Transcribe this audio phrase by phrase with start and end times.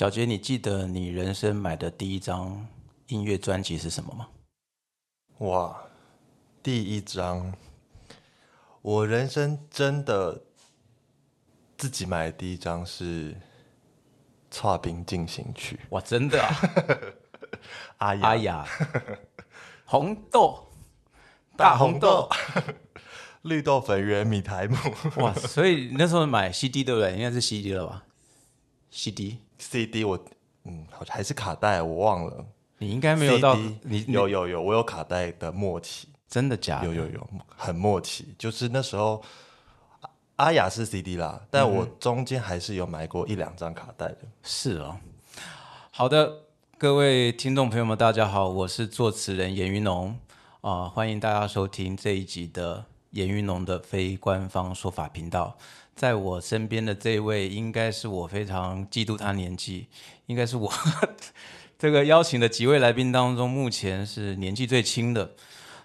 [0.00, 2.66] 小杰，你记得你人生买的第一张
[3.08, 4.28] 音乐专辑是什么吗？
[5.40, 5.78] 哇，
[6.62, 7.52] 第一张，
[8.80, 10.42] 我人生真的
[11.76, 13.34] 自己买的第一张是
[14.58, 15.76] 《跨冰进行曲》。
[15.90, 16.56] 哇，真的啊！
[18.00, 18.66] 阿雅，阿雅，
[19.84, 20.66] 红豆，
[21.58, 22.26] 大红豆，
[23.42, 24.76] 绿豆粉圆米苔木。
[25.16, 27.12] 哇，所以你那时候买 CD 对不对？
[27.14, 28.06] 应该是 CD 了吧
[28.90, 30.18] ？CD，CD 我
[30.64, 32.44] 嗯，好像还是卡带，我忘了。
[32.78, 36.86] 你应该没有到 CD 你你有有有，我有卡带的末期，真的假的？
[36.86, 39.22] 有有有，很末期，就是那时候。
[40.00, 40.10] 阿
[40.46, 44.18] 阿雅是 CD 啦，但我中间还是有买过一两张卡带的。
[44.42, 44.96] 是哦。
[45.90, 46.44] 好的，
[46.78, 50.18] 各位听众朋友们，大家好，我是作词人严云龙
[50.62, 55.58] 啊、欢迎大家收听这一集的严云龙的非官方说法频道。
[56.00, 59.86] 在我身边的这位，应该是我非常嫉妒他年纪，
[60.24, 60.72] 应该是我
[61.78, 65.32] 这个邀请的几位来宾当中，目前是年纪最轻的。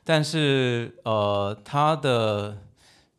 [0.06, 2.58] 但是呃，他的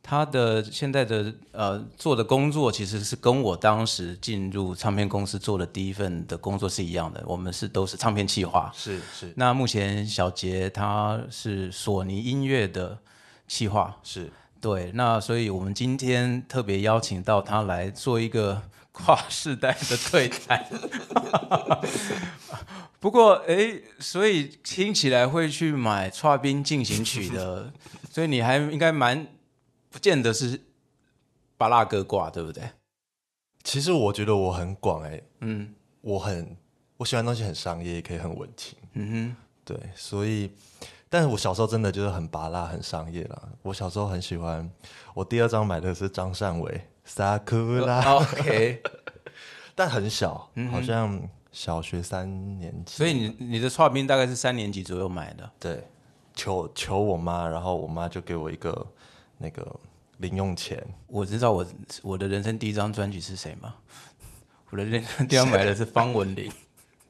[0.02, 8.72] 他的现在的呃做的工作其实是跟我当时进入唱片公司做的第一份的工作是一样的，我们是都是唱片企划。
[8.74, 12.98] 是是那目前小杰他是索尼音乐的
[13.46, 14.32] 企划，是，
[14.66, 20.66] 对，那所以我们今天特别邀请到他来做一个 跨世代的对谈。
[22.98, 27.72] 不过，哎，所以听起来会去买《跨冰进行曲》的，
[28.10, 29.28] 所以你还应该蛮
[29.88, 30.60] 不见得是
[31.56, 32.70] 巴拉哥挂，对不对？
[33.62, 36.56] 其实我觉得我很广哎、嗯我很
[36.96, 40.50] 我喜欢的东西很商业，也可以很文青，嗯哼对，所以，
[41.08, 43.42] 但是我小时候真的就是很拔辣，很商业啦。
[43.62, 44.68] 我小时候很喜欢，
[45.14, 46.70] 我第二张买的是张善伟
[47.04, 48.82] 《萨库哼拉》，，OK，
[49.74, 52.96] 但很小，好像小学三年级。
[52.96, 55.86] 所以你你的跨冰大概是三年级左右买的，对，
[56.34, 58.86] 求求我妈，然后我妈就给我一个
[59.38, 59.64] 那个
[60.18, 61.64] 零用钱，我知道我
[62.02, 63.74] 我的人生第一张专辑是谁吗？
[64.70, 66.52] 我的人生第一张买的是方文琳。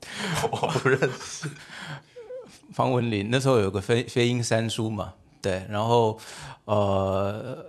[0.53, 1.49] 我不认识。
[2.77, 6.19] 方文琳那时候有个飞飞鹰三叔嘛，对，然后
[6.67, 7.65] 呃，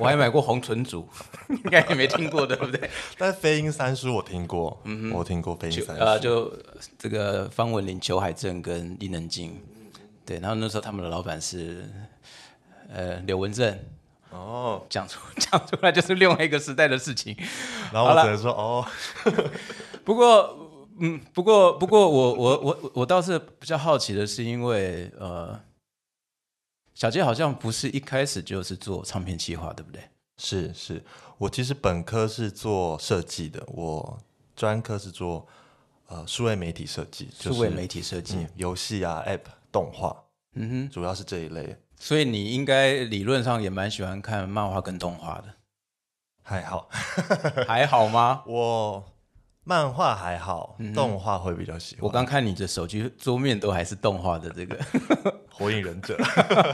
[0.00, 1.08] 我还买过红唇组，
[1.48, 2.90] 应该也没听过，对不对？
[3.16, 4.82] 但飞鹰三叔我听过，
[5.14, 6.02] 我听过飞鹰三叔。
[6.02, 6.52] 呃，就
[6.98, 9.56] 这个方文琳、裘海正跟伊能静，
[10.26, 11.88] 对，然后那时候他们的老板是
[12.92, 13.78] 呃刘文正，
[14.30, 17.36] 哦，讲出讲出来就是另外一个时代的事情。
[17.92, 18.84] 然后我只能说哦，
[20.04, 20.67] 不过，
[21.00, 25.60] 嗯，不过，不过我，我，我，我倒是比较好奇的是，因为呃，
[26.94, 30.02] 小杰好像不是一开始就是做唱片企划，对不对？
[30.38, 31.02] 是是，
[31.36, 34.18] 我其实本科是做设计的，我
[34.54, 35.46] 专科是做
[36.06, 38.36] 呃数位媒体设计，就是数位媒体设计。
[38.36, 39.40] 嗯游戏啊、App、
[39.72, 41.76] 动画，嗯哼，主要是这一类。
[42.00, 45.54] 所以你应该理论上也蛮喜欢看漫画跟动画的，
[46.44, 46.88] 还好，
[47.66, 48.42] 还好吗？
[48.46, 49.04] 我
[49.68, 52.00] 漫画还好，动画会比较喜欢。
[52.02, 54.78] 嗯我刚看你的手机桌面都还是动画的这个，
[55.52, 56.16] 火影忍者，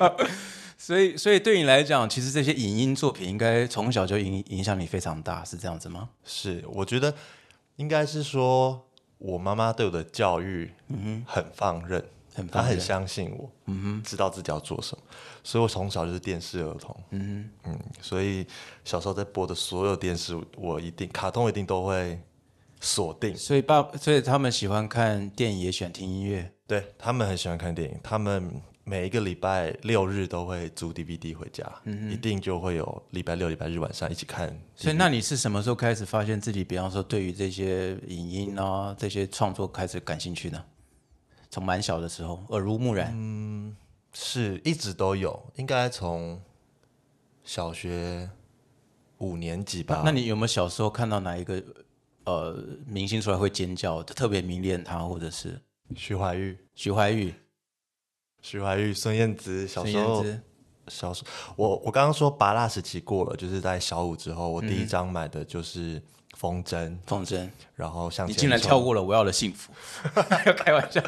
[0.78, 6.09] 所以，所以对你来讲，其实这些影音作品应该从小就影影响你非常大，是这样子吗？
[6.25, 7.12] 是我觉得
[7.77, 8.87] 应该是说
[9.19, 10.71] 我妈妈对我的教育，
[11.27, 12.00] 很放任，
[12.33, 12.81] 她很很放任。
[12.81, 15.03] 相信我，嗯哼，知道自己要做什么，
[15.43, 18.47] 所以我从小就是电视儿童，嗯嗯，所以
[18.84, 22.21] 小时候在播的所有电视，我一定卡通一定都会
[22.84, 26.53] 锁定，所以爸，所以他们喜欢看电影，也喜欢听音乐。
[26.67, 34.48] 对他们很喜欢看电影，他们每一个礼拜六日都会租 DVD 回家，嗯一定就会有礼拜六、礼拜日晚上一起看。
[34.77, 40.63] 所以，那你是什么时候开始发现自己，比方说对于这些影音啊、这些创作开始感兴趣呢？
[41.51, 43.13] 从蛮小的时候，耳濡目染。
[43.15, 43.75] 嗯
[44.16, 46.41] 是一直都有，应该从
[47.42, 48.30] 小学
[49.19, 50.03] 五年级吧。
[50.04, 51.60] 那你有没有小时候看到哪一个
[52.24, 52.56] 呃
[52.86, 55.60] 明星出来会尖叫，特别迷恋他，或者是
[55.97, 57.34] 徐怀钰、徐怀钰、
[58.42, 60.24] 徐怀钰、孙燕姿，小孙时候？
[60.88, 66.03] 小时候我我刚刚说拔蜡时期过了，就是在小五之后，我第一张买的就是
[66.36, 69.72] 风筝，风筝，然后向前你竟然跳过了我要的幸福，
[70.59, 71.00] 开玩笑，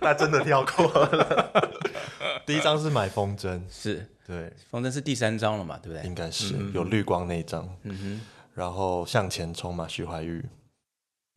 [0.00, 1.82] 他真的跳过了。
[2.46, 4.08] 第一张是买风筝，是。
[4.26, 6.06] 对，风筝是第三张了嘛，对不对？
[6.06, 7.68] 应该是有绿光那一张。
[7.82, 8.20] 嗯哼，
[8.54, 10.42] 然后向前冲嘛，徐怀钰。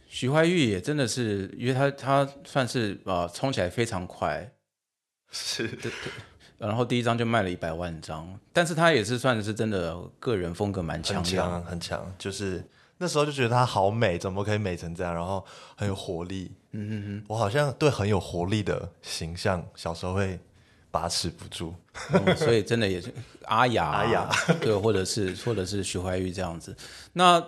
[0.08, 4.50] 徐怀钰也真的是，因为他他算是呃冲起来非常快，
[5.32, 5.70] 是
[6.58, 12.64] 然后第一张就卖了一百万张，但是他也是算是真的个人风格蛮强很的，强很强，就是
[12.98, 15.14] 那时候就觉得她好美，怎么可以美成这样？
[15.14, 15.46] 然后
[15.76, 16.52] 很有活力。
[16.72, 20.40] 嗯嗯嗯，我好像对很有活力的形象，小时候会
[20.90, 21.76] 把持不住。
[22.12, 23.14] 嗯所以真的也是
[23.46, 24.30] 阿雅、阿雅，
[24.62, 26.76] 对，或者是或者是徐怀钰这样子。
[27.14, 27.44] 那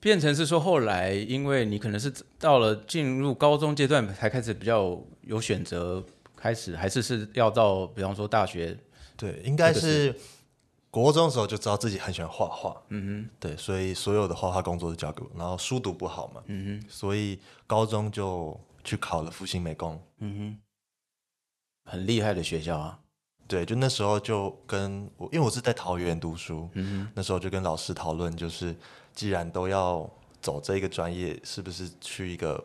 [0.00, 6.02] 变成是说，后来因为你可能是到了进入高中阶段才开始比较有选择，
[6.34, 8.76] 开始还是是要到比方说大学，
[9.16, 10.14] 对，应该是
[10.90, 12.82] 国中的时候就知道自己很喜欢画画。
[12.88, 15.30] 嗯哼，对，所以所有的画画工作都交给我。
[15.36, 20.02] 然后书读不好嘛，嗯哼，所以高中就去考了复兴美工。
[20.18, 20.58] 嗯哼
[21.84, 22.98] 很厉害的学校啊。
[23.46, 28.74] 对，就那时候就跟我，因为我是在桃园读书，嗯那时候就跟老师讨论，就是
[29.14, 30.08] 既然都要
[30.40, 32.62] 走这一个专业，是不是去一个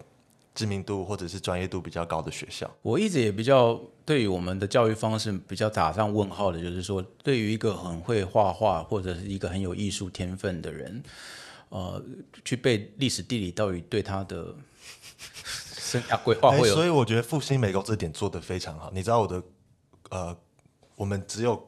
[0.54, 2.70] 知名度或者是专业度比较高的学校？
[2.82, 11.04] 我一直也比较对于我们的教育方式比较打上问号的，就是说，对于一个很会画画或者是一个很有艺术天分的人，
[11.70, 12.02] 呃，
[12.46, 14.56] 去背历史地理，到底对他的
[15.74, 18.90] 生涯规划哎会有所以我觉得复兴美工这点做得非常好。
[18.94, 19.44] 你知道我的
[20.10, 20.38] 呃，
[20.96, 21.62] 我们只有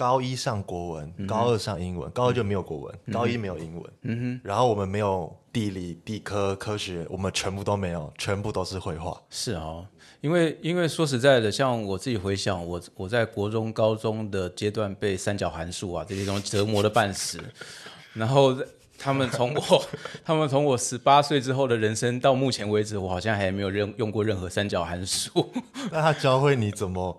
[0.00, 9.20] 高一上国文，嗯高二上英文，高二就没有国文，高一没有英文，嗯哼，然后我们没有地理、地科、科学，我们全部都没有，全部都是绘画。
[9.28, 9.86] 是哦，
[10.22, 17.38] 因为因为说实在的，像我自己回想，我我在国中、高中的阶段被三角函数啊这些东西折磨的半死，
[18.14, 18.56] 然后
[18.96, 19.84] 他们从我
[20.24, 25.52] 他们从我十八岁之后的人生到目前为止，我好像还没有任用过任何三角函数。
[25.92, 27.18] 那他教会你怎么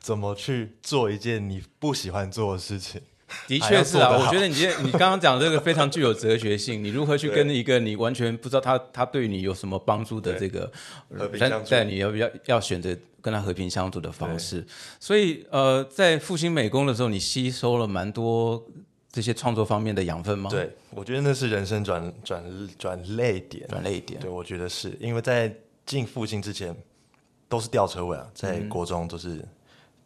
[0.00, 3.00] 怎么去做一件你不喜欢做的事情。
[3.46, 10.72] 的确是啊，我觉得你今天你刚刚讲这个非常具有哲学性，你如何去跟一个你完全不知道他他对你有什么帮助的这个
[11.10, 14.66] 但和平相处在你要要要选择跟他和平相处的方式。
[14.98, 18.66] 所以呃，在复兴美工的时候，你吸收了蛮多
[19.12, 22.42] 这些创作方面的养分吗？，对，我觉得那是人生转转
[22.78, 23.68] 转泪点。
[23.68, 24.18] 转泪点。
[24.20, 25.54] 对，我觉得是因为在
[25.84, 26.74] 进复兴之前
[27.46, 29.44] 都是吊车尾啊，在国中都是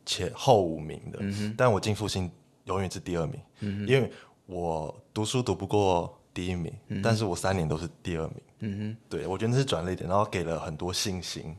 [0.04, 1.18] 前后五名的，
[1.56, 2.30] 但我进复兴
[2.64, 4.10] 永远是第二名，因为
[4.46, 6.72] 我读书读不过第一名，
[7.02, 8.36] 但是我三年都是第二名。
[8.64, 11.56] 嗯哼，对我觉得那是转捩点，然后给了很多信心，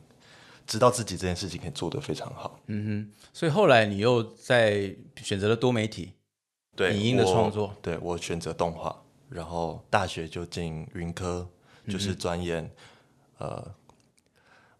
[0.66, 2.58] 知道自己这件事情可以做得非常好。
[3.32, 6.14] 所以后来你又在选择了多媒体，
[6.74, 8.98] 对影音的我创作，对我选择动画，
[9.28, 11.46] 然后大学就进云科，
[11.86, 12.70] 就是钻研、
[13.36, 13.74] 呃，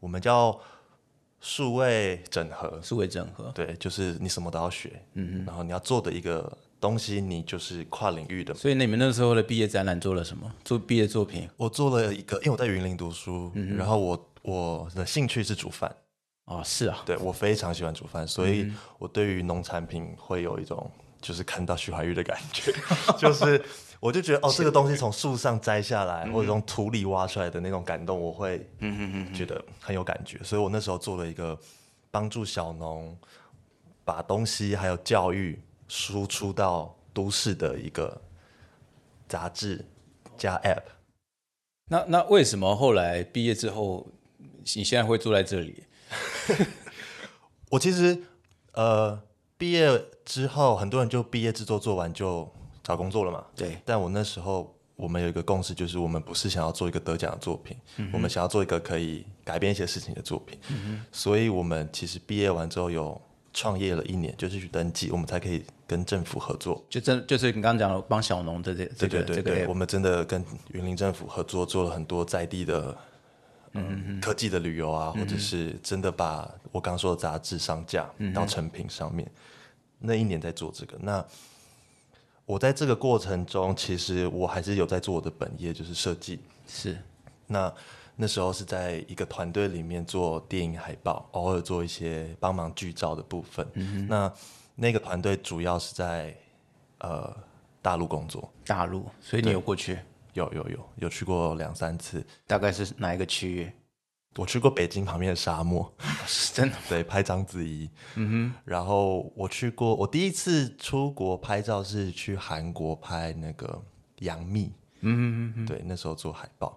[0.00, 0.58] 我们叫
[1.44, 3.52] 数位整合，数位整合。
[3.54, 6.50] 对，就是你什么都要学，嗯然后你要做的一个
[6.80, 8.54] 东西，你就是跨领域的。
[8.54, 10.50] 所以你们那时候的毕业展览做了什么？
[10.64, 11.46] 做毕业作品？
[11.58, 15.94] 我做了一个，因为我在云林读书，然后我我的兴趣是煮饭，
[16.46, 22.72] 哦，是啊，对我非常喜欢煮饭，所以我对于农产品会有一种就是看到徐怀钰的感觉，
[23.20, 23.62] 就是
[24.04, 28.68] 我就觉得哦，这个东西从树上摘下来，或者从土里挖出来的那种感动，我会
[29.32, 31.58] 觉得很有感觉，所以我那时候做了一个
[32.10, 33.16] 帮助小农
[34.04, 35.58] 把东西还有教育
[35.88, 38.20] 输出到都市的一个
[39.26, 39.82] 杂志
[40.36, 40.82] 加 App。
[41.88, 44.06] 那那为什么后来毕业之后，
[44.74, 45.84] 你现在会住在这里？
[47.72, 48.22] 我其实
[48.72, 49.22] 呃
[49.56, 52.52] 毕业之后，很多人就毕业制作做完就
[52.84, 53.44] 找工作了嘛。
[53.56, 57.76] 对，但我那时候我们有一个共识，就是我们不是想要做一个得奖的作品，
[58.12, 60.56] 我们想要做一个可以改变一些事情的作品。
[60.68, 63.20] 嗯所以我们其实毕业完之后有
[63.52, 66.84] 创业了一年，就是去登记，我们才可以跟政府合作。
[66.88, 72.96] 就真就是你刚刚讲的帮小农的这这对个这个对对对，app 我们真的跟云林政府合作，做了很多在地的。
[73.76, 79.28] 嗯，科技的旅游啊，或者是真的把我刚说的杂志上架到成品上面，
[79.98, 80.96] 那一年在做这个。
[81.00, 81.26] 那
[82.46, 86.40] 我在这个过程中，其实我还是有在做我的本业，就是设计。
[86.66, 86.96] 是
[87.46, 87.72] 那
[88.16, 93.66] 那时候是在一个团队里面做电影海报，偶尔做一些帮忙剧照的部分。
[94.08, 94.32] 那
[94.74, 96.36] 那个团队主要是在
[96.98, 97.34] 呃
[97.80, 99.98] 大陆工作，大陆，所以你有过去，
[100.34, 102.24] 有有有有去过两三次。
[102.46, 103.72] 大概是哪一个区域？
[104.36, 105.92] 我去过北京旁边的沙漠，
[106.26, 107.88] 是真的 对，拍章子怡。
[108.16, 108.54] 嗯哼。
[108.64, 113.80] 然后我去过，我第一次出国拍照是去韩国拍那个
[114.20, 114.72] 杨幂。
[115.00, 115.66] 嗯嗯嗯。
[115.66, 116.76] 对，那时候做海报。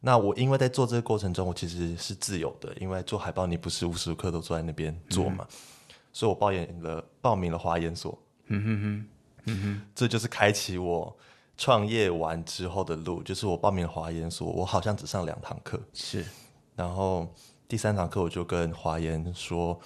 [0.00, 5.46] 那我因为在做这个过程中，我其实是自由的，因为做海报你不是无时无刻都坐在那边做嘛，
[6.12, 8.18] 所以我报演了报名了华研所。
[8.48, 9.06] 嗯哼哼，
[9.46, 11.16] 嗯哼，这就是开启我
[11.56, 16.22] 创业完之后的路，就是我报名了华研所，我好像只上两堂课，是
[16.76, 17.32] 然后
[17.68, 19.80] 第三堂课我就跟华研说，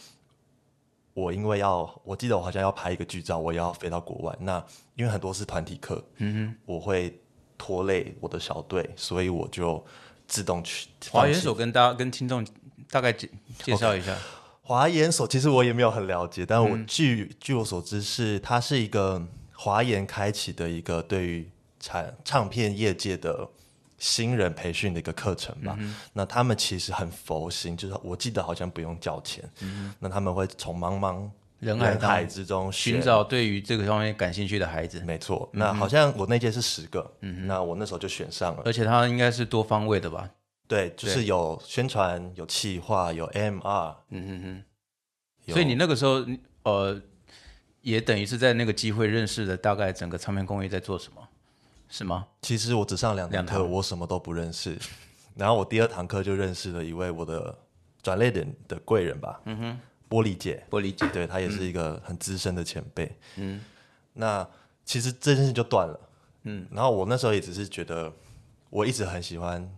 [1.14, 4.36] 我因为要，我记得我好像要拍一个剧照，我也要飞到国外。
[4.40, 4.64] 那
[4.94, 7.20] 因为很多是团体课，嗯哼，我会
[7.56, 9.84] 拖累我的小队，所以我就
[10.26, 12.46] 自动去华研所跟大家跟听众
[12.90, 13.28] 大概介
[13.62, 14.16] 介绍一下。
[14.62, 23.48] 华研所其实我也没有很了解，但我据、据我所知是它是一个华研开启的一个对于产唱片业界的
[23.98, 25.76] 新人培训的一个课程吧。
[26.12, 29.44] 那他们其实很佛心，就是我记得好像不用交钱。
[29.60, 31.28] 嗯那他们会从茫茫
[31.58, 38.62] 人海当海之中寻找对于这个方面感兴趣的孩子，没错，那好像我那届是十个，嗯那我那时候就选上了。
[38.64, 40.30] 而且他应该是多方位的吧？
[40.68, 44.64] 对，就是有宣传、有企划、有 MR，嗯哼哼。
[45.52, 46.24] 所以你那个时候
[46.62, 47.00] 呃，
[47.80, 51.27] 也等于是在那个机会认识了大概整个唱片工业在做什么，
[51.88, 52.26] 是吗？
[52.42, 54.78] 其实我只上两堂课，堂我什么都不认识。
[55.34, 57.56] 然后我第二堂课就认识了一位我的
[58.02, 59.80] 转类点的贵人吧，嗯哼，
[60.10, 61.08] 玻璃姐，玻璃姐。
[61.12, 63.16] 对她也是一个很资深的前辈。
[63.36, 63.60] 嗯，
[64.14, 64.46] 那
[64.84, 66.00] 其实这件事就断了。
[66.42, 68.12] 嗯，然后我那时候也只是觉得，
[68.70, 69.68] 我一直很喜欢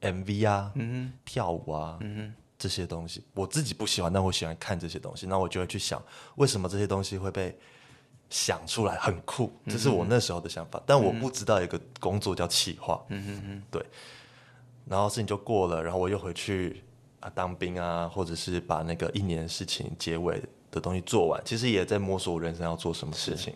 [0.00, 5.26] MV 啊，嗯跳舞啊，嗯这些东西，我自己不喜欢，但我喜欢看这些东西。
[5.26, 6.02] 那我就会去想，
[6.36, 7.58] 为什么这些东西会被
[8.30, 10.80] 想出来，很酷，这是我那时候的想法。
[10.86, 13.04] 但我不知道有一个工作叫企划。
[13.08, 13.84] 嗯哼哼，对。
[14.86, 16.82] 然后事情就过了，然后我又回去
[17.20, 21.42] 啊当兵啊，或者是把那个一年事情结尾的东西做完。
[21.44, 23.52] 其实也在摸索我人生要做什么事情。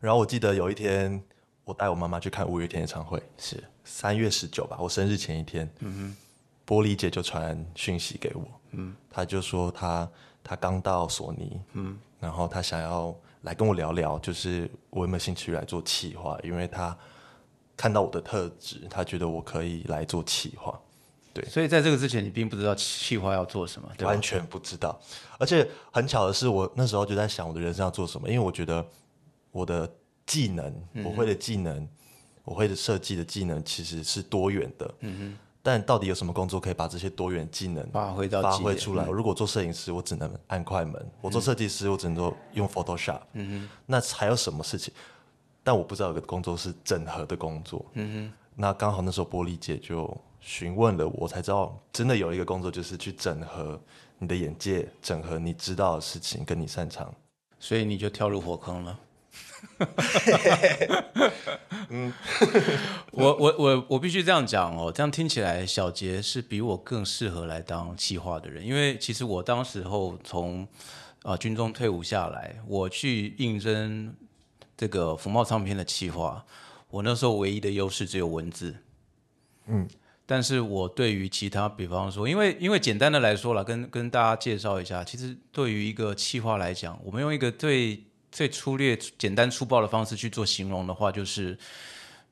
[0.00, 1.22] 然后我记得有一天，
[1.64, 5.70] 我带我妈妈去看五月天演唱会，是三月十九吧，我生日前一天。
[5.80, 6.16] 嗯哼，
[6.66, 10.10] 玻璃姐就传讯息给我，嗯，她就说她
[10.42, 16.96] 她刚到索尼，嗯，然后他想要来跟我聊聊，就是我有没有兴趣来做企划，因为他
[17.76, 20.78] 看到我的特质，他觉得我可以来做企划。
[21.32, 24.06] 对所以在这个之前，你并不知道企划要做什么，对？
[24.06, 25.00] 完全不知道。
[25.38, 28.84] 而且很巧的是，我那时候就在想我的人生要做什么，因为我觉得
[29.52, 29.88] 我的
[30.26, 30.74] 技能，
[31.04, 31.88] 我会的技能，
[32.44, 34.94] 我会的设计的技能其实是多元的。
[35.00, 39.04] 嗯但到底有什么工作可以把这些多元技能发挥到发挥出来？
[39.06, 43.20] 如果做摄影师，我只能按快门；我做设计师，我只能做用 Photoshop。
[43.34, 44.92] 嗯那还有什么事情？
[45.62, 47.84] 但我不知道有个工作是整合的工作。
[47.92, 53.78] 嗯那刚好那时候玻璃姐就询问了，我才知道真的有一个工作就是去整合
[54.18, 57.12] 你的眼界，整合你知道的事情跟你擅长。
[57.58, 58.98] 所以你就跳入火坑了。
[61.88, 62.12] 嗯，
[63.12, 70.62] 我我我我必须这样讲哦，这样听起来小杰是比我更适合来当企划的人，因为其实我当时候从
[71.22, 74.14] 啊、呃军中退伍下来，我去应征
[74.76, 76.44] 这个福茂唱片的企划，
[76.90, 78.76] 我那时候唯一的优势只有文字，
[79.66, 79.88] 嗯，
[80.26, 91.58] 但是我对于其他，比方说，因为因为简单的来说了，跟跟大家介绍一下，其实对于一个企划来讲，我们用一个最最粗略、简单粗暴的方式去做形容的话，就是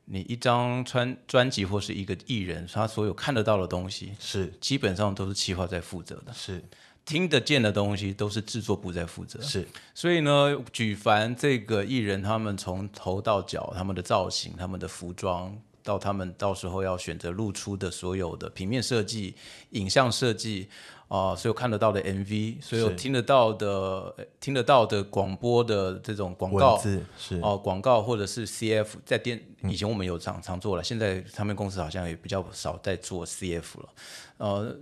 [0.05, 4.53] 你一张专专辑或是一个艺人，他所有看得到的东西，是。
[4.59, 6.63] 基本上都是企划在负责的，是。
[7.05, 9.41] 听得见的东西都是制作部在负责。
[9.41, 19.33] 是，所以呢，举凡这个艺人他们从头到脚，他们的造型、他们的服装，到他们到时候要选择露出的所有的平面设计、
[19.71, 20.69] 影像设计
[21.09, 23.67] 啊、所有看得到的 MV，所有听得到的、
[24.15, 27.39] 呃听得到的广播的这种广告字是。
[27.41, 33.89] 哦，广告或者是 CF，在电以前我们有常常做了，现在唱片公司好像也比较少在做 CF 了。
[34.37, 34.75] 呃，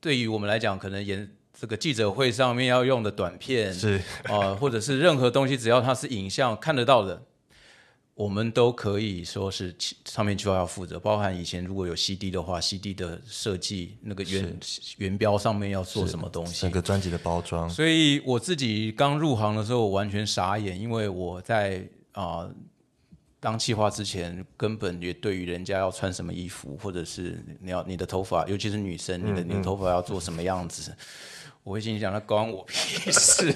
[0.00, 4.00] 对于我们来讲，可能演这个记者会上面要用的短片，是。
[4.24, 7.22] 呃，或者是任何东西，只要它是影像看得到的，
[8.14, 14.58] 我们都可以说是其唱片计划要负责，包含以前如果有 CD 的话，CD 的设计那个原
[14.98, 16.60] 原标上面要做什么东西。
[16.60, 22.46] 整，个专辑的包装，所以我自己刚入行的时候，我完全傻眼，因为我在啊、
[23.40, 30.94] 当企划之前，根本也对于人家要穿什么衣服，或者是你要你的头发，尤其是女生，你的你的头发要做什么样子，
[31.64, 33.50] 我会心里想，那关我屁事。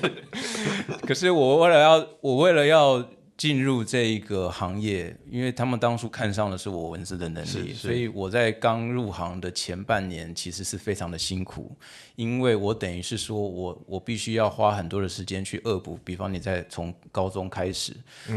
[1.06, 3.06] 可是我为了要，我为了要
[3.36, 11.76] 进入这一个行业，因为他们当初看上的是我文字的能力，所以我在刚入行的前半年其实是非常的辛苦，
[12.14, 17.92] 因为我等于是说我我必须要花很多的时间去恶补，比方你在从高中开始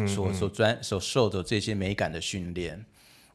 [0.06, 2.84] 所所专所受的这些美感的训练。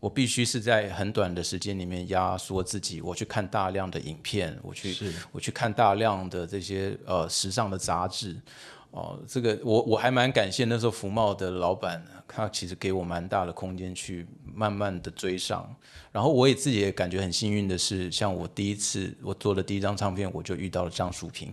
[0.01, 4.95] 我必须是在很短的时间里面压缩自己，我去看大量的影片，我去
[5.33, 8.37] 我去看大量的这些呃时尚的杂志，
[8.97, 14.25] 哦、这个我我还蛮感谢那时候福茂的老板，他其实给我蛮大的空间去
[14.55, 15.69] 慢慢的追上。
[16.13, 21.53] 然后我也自己也感觉很幸运的是，像我第一次我做的第一张唱片，我就遇到了张淑平。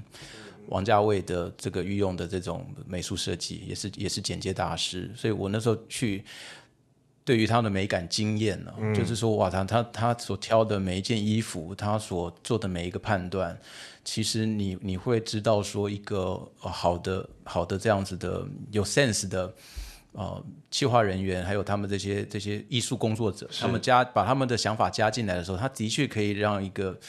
[0.67, 6.23] 王家卫的这个御用的这种美术设计，也是也是剪接大师，所以我那时候去。
[7.23, 13.55] 对于他的美感经验呢，就是说，哇，他他他所挑的每一件衣服，他所做的每一个判断，
[14.03, 19.53] 其实你你会知道说，一个好的好的这样子的有 sense 的
[20.13, 26.99] 呃企划人员，还有他们这些这些艺术工作者，他们加把他们的想法加进来的时候，他的确可以让一个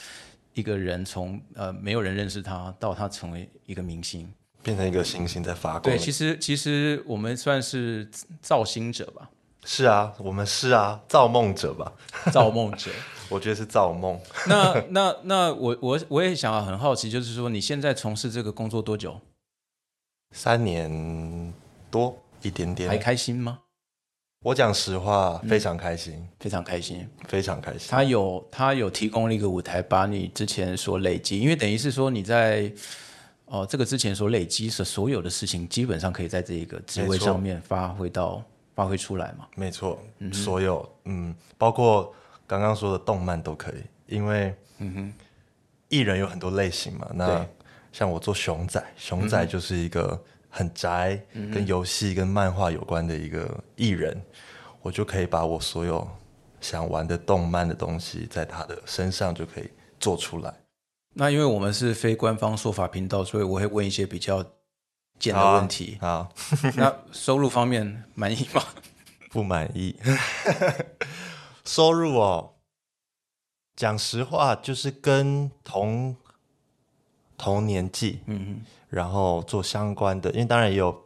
[0.53, 4.31] 一个人从呃没有人认识他，到他成为一个明星，
[4.63, 5.83] 变成一个星星在发光。
[5.83, 8.07] 对，其实其实我们算是
[8.43, 9.31] 造星者吧。
[9.65, 11.93] 是啊，我们是啊，造梦者吧？
[12.33, 12.91] 造梦者，
[13.31, 14.19] 我觉得是造梦。
[14.49, 19.21] 那那那我我我也想很好奇，就是说你现在从事这个工作多久？
[20.33, 21.55] 三年
[21.91, 22.89] 多一点点。
[22.89, 23.61] 还开心吗？
[24.45, 27.87] 我讲实话，非常开心，非常开心，非常开心。
[27.89, 32.73] 他有他有提供了一个舞台，把你之前所累积，因为等于是说你在
[33.45, 38.43] 哦这个之前所累积的所有的事情，基本上可以在这一个职位上面发挥到。
[38.75, 39.47] 发挥出来嘛？
[39.57, 40.03] 没错，
[40.33, 42.15] 所有嗯，包括
[42.47, 45.15] 刚刚说的动漫都可以，因为嗯哼，
[45.89, 47.11] 艺人有很多类型嘛。
[47.15, 47.47] 那
[47.93, 54.21] 像我做熊仔，熊仔就是一个很宅，跟游戏跟漫画有关的一个艺人，
[54.81, 56.09] 我就可以把我所有
[56.61, 60.55] 想玩的动漫的东西，在他的身上就可以做出来。
[61.15, 64.43] 那因为我们是非官方说法频道，所以我会问一些比较。
[65.23, 66.29] 简的问题好，
[66.75, 68.61] 那收入方面满意吗？
[69.31, 69.95] 不满意。
[71.65, 72.55] 收入哦，
[73.77, 76.17] 讲实话，就是跟同
[77.39, 81.05] 同年纪，嗯然后做相关的，因为当然也有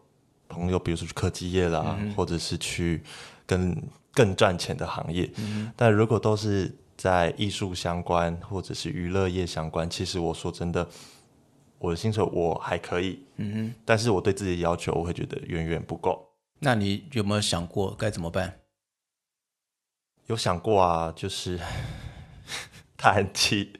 [0.49, 3.03] 朋友，比如说去科技业啦，或者是去
[3.47, 3.77] 跟
[4.15, 5.31] 更赚钱的行业。
[5.37, 10.89] 嗯但如果都是在艺术相关或者是娱乐业相关，其实我说真的。
[11.79, 16.33] 我的薪水我还可以，嗯哼，但是我对自己的要求，我会觉得远远不够。
[16.61, 18.61] 那你有没有想过该怎么办？
[20.27, 21.61] 有想过啊，就是
[22.97, 23.79] 叹气。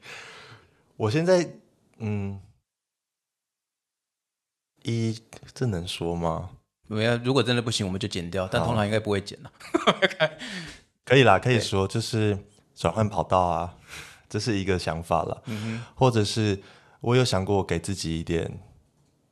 [0.97, 1.49] 我现在，
[1.99, 2.39] 嗯，
[4.83, 5.19] 一
[5.55, 6.51] 这能说吗？
[6.89, 8.47] 没有，如果真的不行，我们就剪掉。
[8.47, 9.51] 但通常应该不会剪了。
[11.05, 12.39] 可以啦，可以说就是
[12.75, 13.77] 转换跑道啊，
[14.29, 15.43] 这是一个想法了。
[15.47, 16.63] 嗯哼，或者是。
[17.07, 18.51] 我有想过给自己一点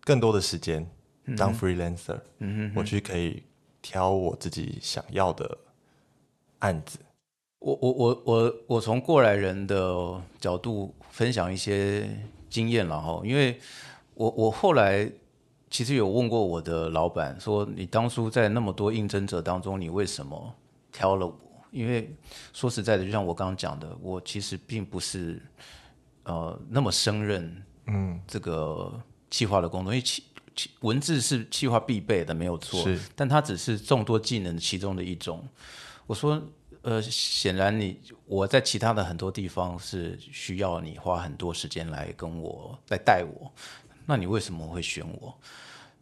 [0.02, 0.88] 更多的时间
[1.36, 2.20] 当 freelancer，
[2.72, 3.42] 我去可以
[3.82, 5.58] 挑我自己想要的
[6.60, 7.00] 案子。
[7.58, 12.08] 我我我我我从过来人的角度分享一些
[12.48, 13.58] 经验了哈，因为
[14.14, 15.10] 我我后来
[15.68, 20.54] 其实有问过我的老板说，你当初在那么多应征者当中，你为什么
[20.92, 21.36] 挑了我？
[21.72, 22.08] 因为
[22.52, 25.42] 说实在的，就像我刚刚讲的，我其实并不是。
[26.24, 30.22] 呃，那么胜任嗯这个企划的工作，因为企
[30.80, 32.82] 文字是企划必备的，没有错。
[32.82, 35.46] 是，但它只是众多技能其中的一种。
[36.06, 36.40] 我说，
[36.82, 43.52] 呃，显然你我在其他的很多地方是需要你花很多时间来跟我来带我，
[44.06, 45.36] 那你为什么会选我？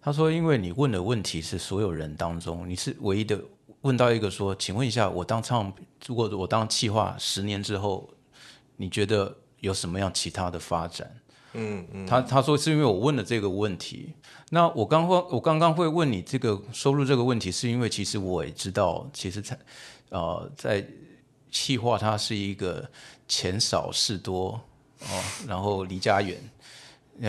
[0.00, 3.42] 他说，因为你问的问题是所有人当中你是唯一的
[3.80, 5.72] 问到一个说，请问一下，我当唱
[6.06, 8.08] 如果我当企划十年之后，
[8.76, 9.36] 你觉得？
[9.62, 11.10] 有什么样其他的发展？
[11.54, 14.12] 嗯嗯，他他说是因为我问了这个问题。
[14.50, 19.58] 那我刚刚我刚刚会问你这个收入这个问题，是因为其实我也知道，其实在
[20.08, 20.86] 呃在
[21.50, 22.88] 气化它是一个
[23.28, 24.60] 钱少事多
[25.00, 26.38] 哦，然后离家远。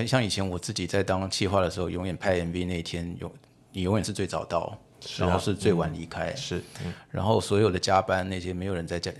[0.07, 3.31] 像以前我自己在当气化的时候，永远拍 MV 那一天，永
[3.71, 4.75] 你永远是最早到，
[5.17, 6.63] 然后是最晚离开，是，
[7.11, 9.11] 然后所有的加班那些没有人在家。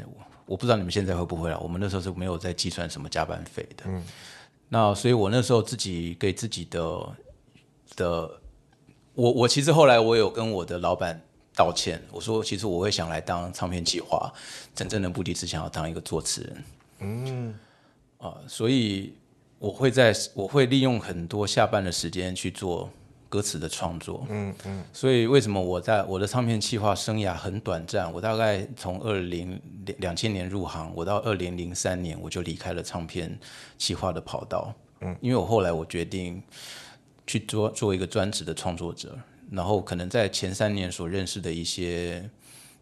[0.45, 1.60] 我不知道你们现在会不会了。
[1.60, 3.84] 我们那时候是没有在计算什么加班费的。
[3.88, 4.03] 嗯，
[4.69, 6.79] 那所以我那时候自己给自己的
[7.95, 8.39] 的，
[9.13, 11.21] 我我其实后来我有跟我的老板
[11.56, 14.32] 道歉，我说其实我会想来当唱片企划，
[14.75, 16.63] 真正的目的是想要当一个作词人。
[16.99, 17.60] 嗯，
[18.17, 19.13] 啊，所以
[19.60, 22.89] 我会在我会利用很多下班的时间去做。
[23.34, 28.13] 歌词的创作，嗯嗯，所以为什么我在我的唱片企划生涯很短暂？
[28.13, 29.60] 我大概从二零
[29.98, 33.36] 两千年入行，我到二零零三年我就离开了唱片
[33.76, 36.43] 企划的跑道，嗯，因为我后来我决定
[37.26, 39.17] 去做做一个专职的创作者，
[39.50, 42.30] 然后可能在前三年所认识的一些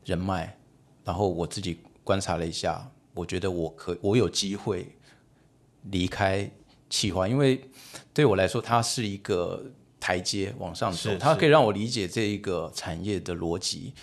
[0.04, 0.54] 人脉，
[1.06, 4.86] 然后我自己观察了一下，我觉得我可我有机会
[5.84, 6.52] 离开
[6.90, 7.64] 企划，因为
[8.14, 9.64] 对我来说，它是一个。
[10.02, 13.94] 台阶往上走，它可以让我理解这一个产业的逻辑，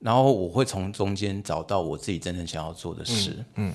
[0.00, 3.44] 然后我会从中间找到我自己真正想要做的事。
[3.56, 3.72] 嗯，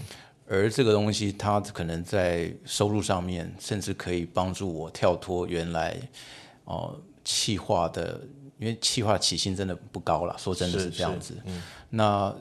[0.48, 5.96] 而这个东西它可能在收入上面，甚至可以帮助我跳脱原来
[6.66, 8.20] 哦气化的，
[8.58, 11.38] 因为气化起薪真的不高了，说真的是这样子。
[11.92, 12.36] 那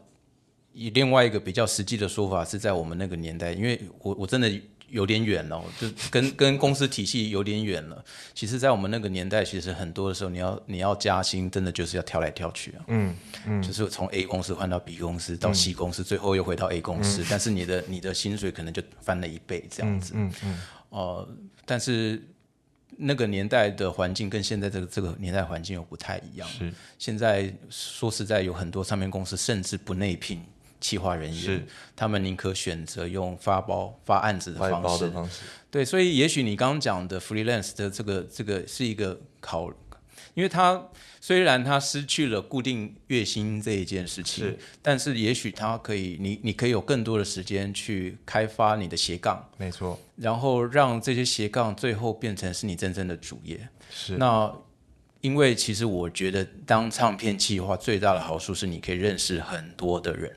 [0.72, 4.50] 以另外一个比较实际的说法，是在我们那个年代，因为我我真的
[4.92, 8.04] 有点远了，就跟跟公司体系有点远了。
[8.34, 12.84] 其实，在我们那个年代，其实很多的时候，你要你要加薪，真的就是要跳来跳去啊。
[12.88, 20.12] 嗯嗯，就是从 A 公司换到 B 公司，到 C 公司，最后又回到 A 公司，但是你的你的薪水可能就翻了一倍这样子。
[20.14, 20.60] 嗯嗯。
[20.90, 21.26] 哦，
[21.64, 22.22] 但是
[22.98, 26.46] 那个年代的环境跟现在这个这个年代环境又不太一样。
[26.50, 26.70] 是。
[26.98, 30.42] 现在说实在，有很多唱片公司甚至不内聘。
[30.82, 31.66] 企划人员，
[31.96, 35.10] 他们宁可选择用发包发案子的方式，
[35.70, 39.72] 对，所以也许你刚刚讲的 freelance 的这个这个是一个考，
[40.34, 40.88] 因为他
[41.20, 53.68] 虽然他失去了固定月薪这一件事情，但是也许他可以，你你可以有更多的时间去开发你的斜杠，没错，然后让这些斜杠最后变成是你真正的主业。
[53.88, 54.52] 是，那
[55.20, 60.34] 因为其实我觉得当唱片企划最大的好处是你可以认识很多的人。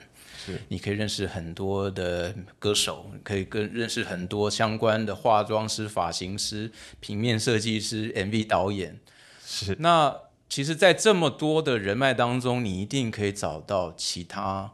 [0.68, 9.00] 你可以认识很多的歌手，可以跟认识很多相关的化妆师、发型师、平面设计师、MV 导演。
[9.46, 9.76] 是。
[9.80, 10.16] 那
[10.48, 14.74] 其实，在这么多的人脉当中，你一定可以找到其他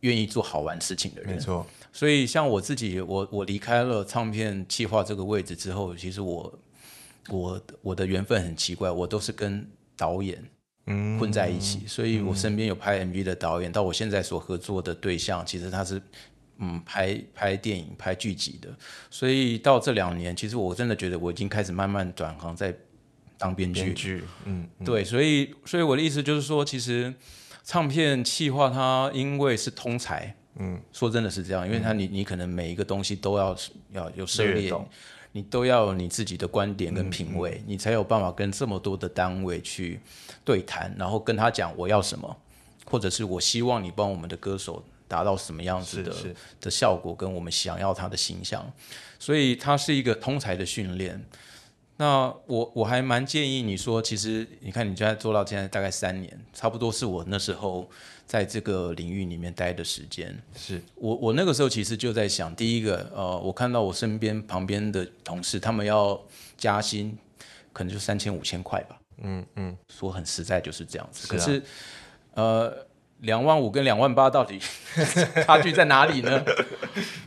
[0.00, 1.34] 愿意做好玩事情的人。
[1.34, 1.66] 没错。
[1.92, 6.58] 所以，像我自己，我我离开了唱片企划这个位置之后，其实我
[7.28, 10.42] 我我的缘分很奇怪，我都是跟导演。
[10.86, 16.00] 混在一起，所以我身边有拍 MV 的导演，到我现在所合作的对象，其实他是
[16.58, 18.68] 嗯拍拍电影、拍剧集的。
[19.10, 22.74] 所以到这两年，其实我真的觉得我已经开始慢慢转行在
[23.38, 24.22] 当编剧。
[24.44, 27.12] 嗯，对，所以所以我的意思就是说，其实
[27.62, 33.56] 唱片企划它因为是通才，嗯，说真的是这样，因为它你你可能每一个东西都要
[33.92, 34.70] 要有涉猎。
[35.36, 40.00] 你都要有你自己的观点跟品味，你才有办法跟这么多的单位去
[40.44, 42.36] 对谈，然后跟他讲我要什么，
[42.86, 46.14] 或者是我希望你帮我们的歌手达到什么样子的
[46.60, 48.64] 的效果，跟我们想要他的形象，
[49.18, 51.20] 所以它是一个通才的训练。
[51.96, 57.88] 那我我还蛮建议你说，其实你看你现在做到现在大概三年，差不多是我那时候。
[58.26, 66.18] 在这个领域里面待的时间，是我我那个时候其实就在想，第一个，呃，我看到我身边旁边的同事，他们要
[66.56, 67.16] 加薪，
[67.70, 68.98] 可能就三千五千块吧。
[69.18, 71.28] 嗯嗯，说很实在就是这样子。
[71.28, 71.62] 可是，
[72.32, 72.74] 呃，
[73.24, 74.58] 两万五跟两万八到底
[75.44, 76.44] 差距在哪里呢？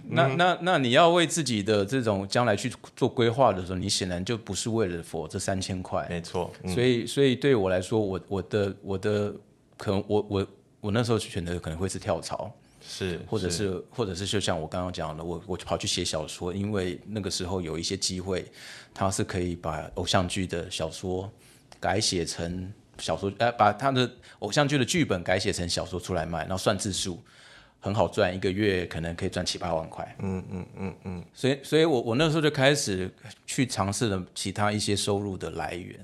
[0.10, 6.08] 那那那你要为自己的这种将来去做规划的时候，你显然就不是为了佛这三千块。
[6.10, 6.52] 没错。
[6.66, 9.34] 所以所以对我来说，我我的我的
[9.78, 10.48] 可能我我。
[10.80, 12.50] 我那时候选择可能会是跳槽，
[12.88, 18.46] 是，或者是，或者是就像我刚刚讲的，我我跑去写小说，因为那个时候有一些机会，
[18.94, 21.30] 他是可以把偶像剧的小说
[21.80, 27.22] 改写成小说，呃，把他的偶像剧的剧本改写成小说出来卖，然后算字数，
[27.80, 30.16] 很好赚，一个月可能可以赚七八万块。
[30.20, 33.10] 嗯嗯嗯嗯，所以，所以我我那时候就开始
[33.46, 36.00] 去尝试了其他一些收入的来源，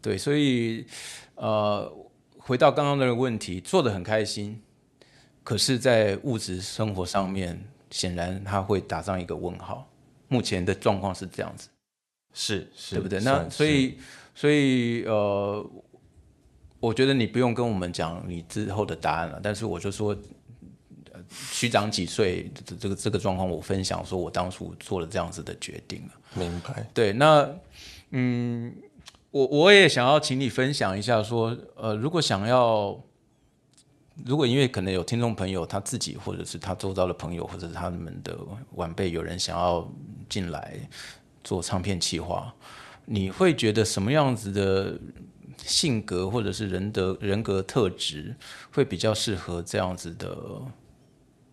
[0.00, 0.86] 对，所以，
[1.34, 1.92] 呃。
[2.38, 4.62] 回到刚刚那个问题，做的很开心，
[5.42, 9.84] 可是，在物质生活上面，显然他会打上一个问号。
[10.28, 11.68] 目前的状况是这样子，
[12.32, 13.18] 是是，对不对？
[13.18, 13.98] 那所以，
[14.32, 15.68] 所以，呃，
[16.86, 19.40] 我觉得你不用跟我们讲你之后的答案了。
[19.42, 20.16] 但是，我就说，
[21.52, 26.12] 区长几岁，这这个这个状况，我分享说我当初做了这样子的决定了。
[26.34, 26.88] 明白。
[26.94, 27.48] 对，那，
[28.10, 28.74] 嗯。
[29.32, 32.98] 我我也想要请你分享一下，说，呃，如果想要，
[34.24, 38.34] 如果因为可能有听众朋友他自己或者是他周遭的朋友或者是他们的
[38.76, 39.86] 晚辈有人想要
[40.26, 40.78] 进来
[41.44, 42.50] 做唱片企划，
[43.04, 44.98] 你会觉得什么样子的
[45.58, 48.34] 性格或者是人的人格特质
[48.72, 50.36] 会比较适合这样子的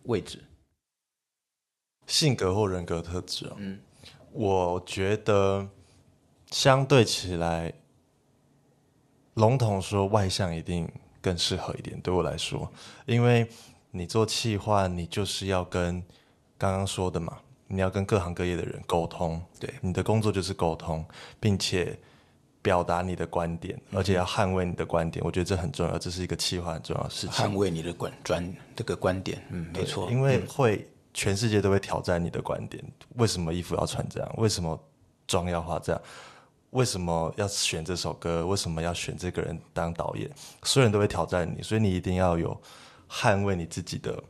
[0.03, 0.39] 位置？
[2.07, 3.55] 性格或人格特质啊？
[3.57, 3.79] 嗯，
[4.31, 5.69] 我觉得。
[6.51, 7.73] 相对起来，
[9.33, 10.87] 笼统说，外向一定
[11.19, 11.99] 更适合一点。
[12.01, 12.71] 对我来说，
[13.07, 13.49] 因为
[13.89, 16.03] 你做企划，你就是要跟
[16.55, 19.41] 刚刚说的嘛，你要跟各行各业的人沟通。
[19.59, 21.03] 对，你的工作就是沟通，
[21.39, 21.99] 并且
[22.63, 25.23] 表达你的观点，而且要捍卫你的观点。
[25.23, 27.45] 我觉得这很重要，这是一个企划很重要的事情。
[27.45, 30.09] 捍卫你的观专这个观点，嗯，没错。
[30.09, 32.83] 因为会全世界都会挑战你的观点。
[33.17, 34.33] 为什么衣服要穿这样？
[34.37, 34.81] 为什么
[35.27, 36.01] 妆要化这样？
[36.69, 38.47] 为什么要选这首歌？
[38.47, 40.27] 为什么要选这个人当导演？
[40.63, 42.59] 所有人都会挑战你，所以你一定要有
[43.07, 44.23] 捍卫你自己的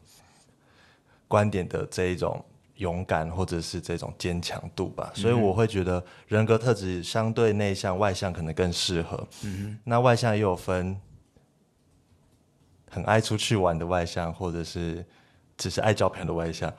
[1.27, 2.43] 观点的这一种
[2.75, 5.11] 勇敢或者是这种坚强度吧。
[5.13, 9.27] 所以我会觉得人格特质相对内向，外向可能更适合。
[9.43, 10.99] 嗯那外向也有分，
[12.89, 15.05] 很爱出去玩的外向，或者是
[15.57, 16.73] 只是爱交朋友的外向。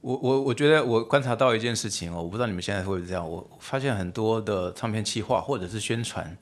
[0.00, 3.28] 我我我觉得我观察到一件事情哦，我不知道你们现在会不会这样。
[3.28, 6.34] 我发现很多的唱片企划或者是宣传，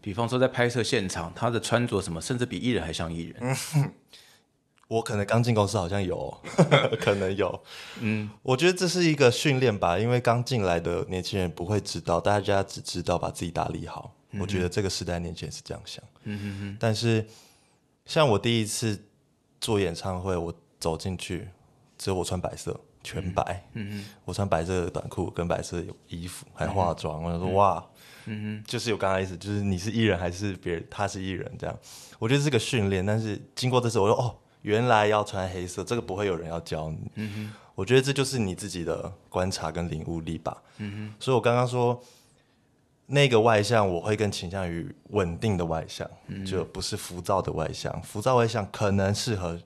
[0.00, 3.56] 比方说在拍摄现场，他的穿着什么，甚至比艺人还像艺人。
[4.88, 6.36] 我可能刚进公司，好像有，
[7.00, 7.62] 可能有。
[8.00, 14.14] 嗯，我觉得这是一个训练吧，因为刚进来的年轻人不会知道，大家只知道把自己打理好。
[14.38, 16.02] 我觉得这个时代年轻人是这样想。
[16.24, 16.76] 嗯哼哼。
[16.80, 17.26] 但是
[18.06, 18.98] 像我第一次
[19.60, 21.48] 做演唱会，我走进去，
[21.96, 22.78] 只有我穿白色。
[23.04, 27.22] 全白，嗯我穿白色的短裤跟白色的衣服，还化妆。
[27.22, 27.82] 我想说，哇，
[28.26, 31.78] 嗯就是有刚才意思，就是你是艺人还是别人，他是艺人这样。
[32.18, 37.10] 我觉得是个训练，但是经过这次，我说哦，原来要穿黑色，这个不会有人要教你。
[37.14, 40.62] 嗯我觉得这就是你自己的观察跟领悟力吧。
[40.78, 42.02] 嗯所以我刚刚说
[43.06, 46.08] 那个外向，我会更倾向于稳定的外向，
[46.44, 48.02] 就不是浮躁的外向。
[48.02, 49.58] 浮躁外向可能适合。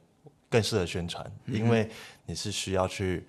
[0.52, 1.88] 更适合宣传，因为
[2.26, 3.26] 你是需要去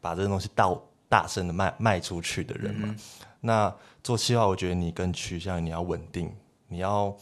[0.00, 2.94] 把这个东西到大声的卖卖出去的人嘛。
[3.40, 6.32] 那做企划，我觉得你更趋向你要稳定，
[6.68, 7.12] 你要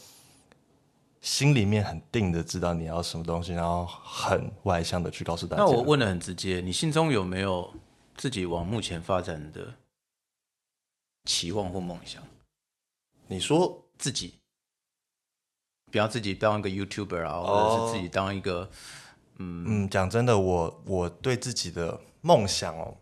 [1.21, 5.63] 心里面很定的知道你要什么东西，然后很外向的去告诉大家。
[5.63, 7.73] 那我问的很直接，你心中有没有
[8.17, 9.75] 自己往目前发展的
[11.25, 12.23] 期望或梦想？
[13.27, 14.35] 你说自己，
[15.91, 18.71] 比方自己当一个 YouTuber 啊，或者是自己当一个。
[19.41, 22.97] 嗯嗯讲真的，我我对自己的梦想哦，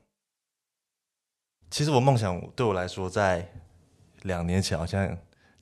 [1.71, 3.51] 其实我梦想对我来说，在
[4.21, 5.17] 两年前好像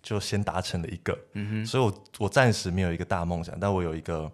[0.05, 4.31] 就先达成了一个，嗯哼，所以我我暂时没有一个大梦想，但我有一个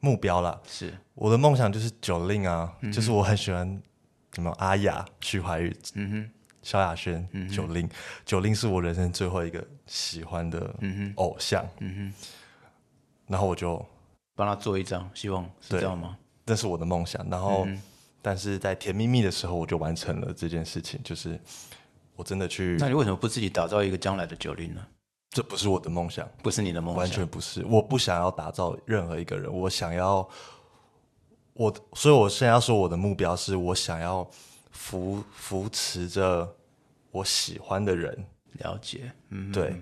[0.00, 0.60] 目标啦。
[0.66, 0.92] 是。
[1.14, 3.80] 我的梦想就是九令啊，就是我很喜欢
[4.32, 6.30] 什么阿雅、徐怀钰，嗯哼，
[6.62, 7.88] 萧亚轩，九令，
[8.24, 10.74] 九令是我人生最后一个喜欢的
[11.14, 12.28] 偶像，嗯哼，
[13.28, 13.84] 然后我就。
[14.38, 16.14] 帮他做一张，希望是这样吗？
[16.44, 17.26] 这是我的梦想。
[17.30, 17.66] 然后，
[18.20, 21.40] 但是在甜蜜蜜的时候，我就完成了这件事情，就是
[22.16, 22.76] 我真的去。
[22.80, 24.84] 那你为什么不自己打造一个将来的九零呢？
[25.30, 27.64] 这不是我的梦想，不是你的梦想，完全不是。
[27.66, 30.28] 我不想要打造任何一个人，我想要
[31.52, 34.28] 我，所以我现在要说我的目标是我想要
[34.70, 36.56] 扶扶持着
[37.10, 38.26] 我喜欢的人。
[38.60, 39.78] 了解，嗯，对。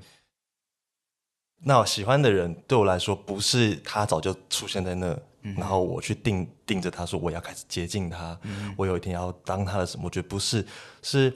[1.67, 8.37] 那我喜欢的人对我来说，不是他早就出现在那，然后我去定定着他说我要开始接近他，
[8.77, 10.07] 我有一天要当他的什么？
[10.07, 10.67] 我觉得不是，
[11.01, 11.33] 是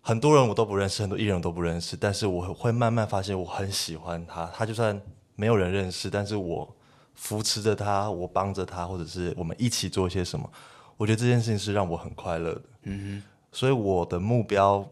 [0.00, 4.46] 很多人我都不认识，很多艺人我都不认识，但是我会慢慢发现我很喜欢他。
[4.54, 5.00] 他就算
[5.36, 6.76] 没有人认识，但是我
[7.14, 10.50] 扶持着他，我帮着他，或者是我们一起做一些什么，
[10.96, 12.62] 我觉得这件事情是让我很快乐的。
[12.84, 14.88] 嗯哼，所以我的目标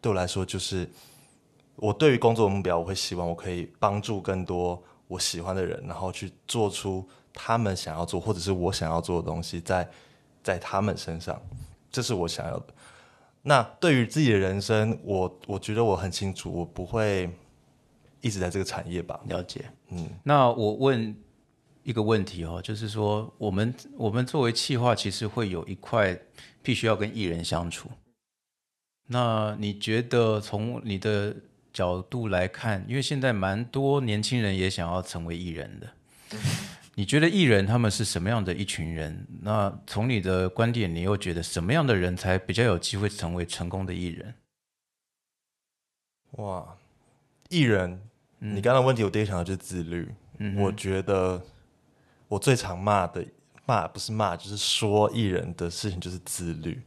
[0.00, 0.88] 对我来说就是。
[1.76, 9.88] 我对于工作的目标，我会希望我可以帮助更多我喜欢的人，然后去做出他们想要做或者是我想要做的东西，在
[10.42, 11.40] 在他们身上，
[11.90, 12.66] 这是我想要的。
[13.42, 17.30] 那对于自己的人生，我我觉得我很清楚，我不会
[18.20, 19.18] 一直在这个产业吧。
[19.28, 20.08] 了解，嗯。
[20.22, 21.16] 那我问
[21.82, 26.18] 一个问题哦，就是说，我们我们作为企划，其实会有一块
[26.62, 27.90] 必须要跟艺人相处。
[29.06, 31.34] 那你觉得从你的
[31.72, 35.90] 角度来看，因为现在蛮多年轻人也想要成为艺人的。
[36.96, 39.26] 你觉得艺人他们是什么样的一群人？
[39.42, 44.34] 那从你的观点，你又觉得什么样的人才比较有机会成为成功的艺人？
[46.32, 46.76] 哇，
[47.48, 48.00] 艺人，
[48.38, 50.08] 你刚刚问题我第一想到就是自律。
[50.56, 51.40] 我觉得
[52.28, 53.24] 我最常骂的
[53.64, 56.82] 骂不是骂，就是说艺人的事情就是自律。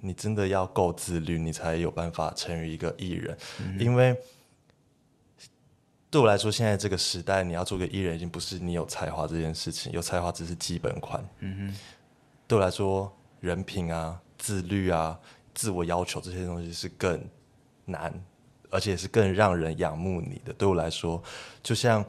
[0.00, 3.36] 你真的要够自律，你才有办法成为一个艺人，
[3.78, 4.16] 因为。
[6.08, 11.22] 对我来说，现在这个时代，你要做个艺人，已经不是你有才华这件事情，有才华只是基本款。
[11.40, 11.78] 嗯哼，
[12.46, 15.18] 对我来说，人品啊、自律啊、
[15.52, 17.22] 自我要求这些东西是更
[17.84, 18.12] 难，
[18.70, 20.52] 而且是更让人仰慕你的。
[20.52, 21.22] 对我来说，
[21.62, 22.04] 就像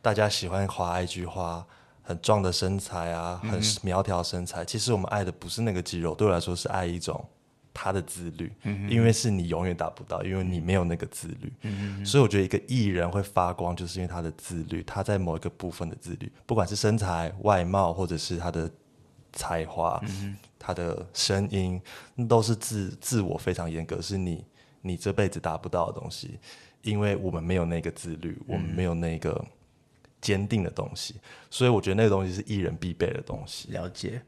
[0.00, 1.64] 大家喜欢花一句话，
[2.02, 7.24] 很壮的身材啊，很苗条身材，其实我们爱的不是那个肌肉，对我来说是爱一种。
[7.74, 8.50] 他的自律，
[8.88, 11.52] 因为是你永远达不到，因为你没有那个自律，
[12.04, 18.70] 所以我觉得一个艺人会发光，就是因为他的自律，他在某一个部分的自律，不管是身材、外貌，或者是他的
[19.32, 20.00] 才华、
[20.56, 21.82] 他的声音，
[22.28, 24.44] 都是自自我非常严格，是你
[24.80, 26.38] 你这辈子达不到的东西，
[26.82, 29.44] 因为我们没有那个自律，我们没有那个
[30.20, 31.16] 坚定的东西，
[31.50, 33.72] 所以我觉得那个东西是艺人必备的东西。
[33.72, 34.22] 了解。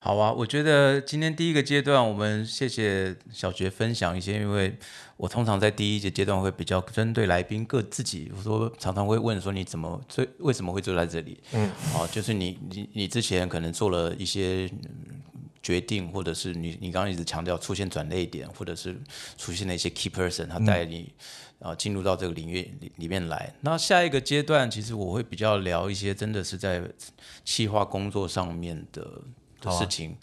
[0.00, 4.72] 好啊，我觉得今天第一个阶段，我们谢谢小杰分享一些，因为
[5.16, 11.40] 我通常在第一节阶段会比较针对来宾各自己，我说常常会问说你怎么最为什么会坐在这里？
[11.52, 15.20] 嗯，哦，就是你你你之前可能做了一些嗯
[15.60, 18.96] 决定，或者是你你刚刚一直强调出现转类点，或者是
[19.36, 21.12] 出现了一些 key person，他带你
[21.58, 23.52] 啊进入到这个领域里里面来。
[23.62, 26.80] 那下一个阶段，其实我会比较聊一些真的是在
[27.44, 29.20] 企划工作上面的
[29.60, 30.16] 的事情。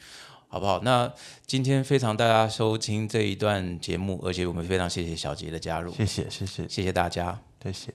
[0.47, 0.79] 好不好？
[0.83, 1.11] 那
[1.45, 7.41] 今天非常大家收听这一段节目，而且我们非常谢谢小杰的加入，谢谢谢谢谢谢大家。
[7.61, 7.93] 谢谢。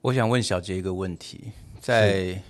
[0.00, 2.40] 我想问小杰一个问题，在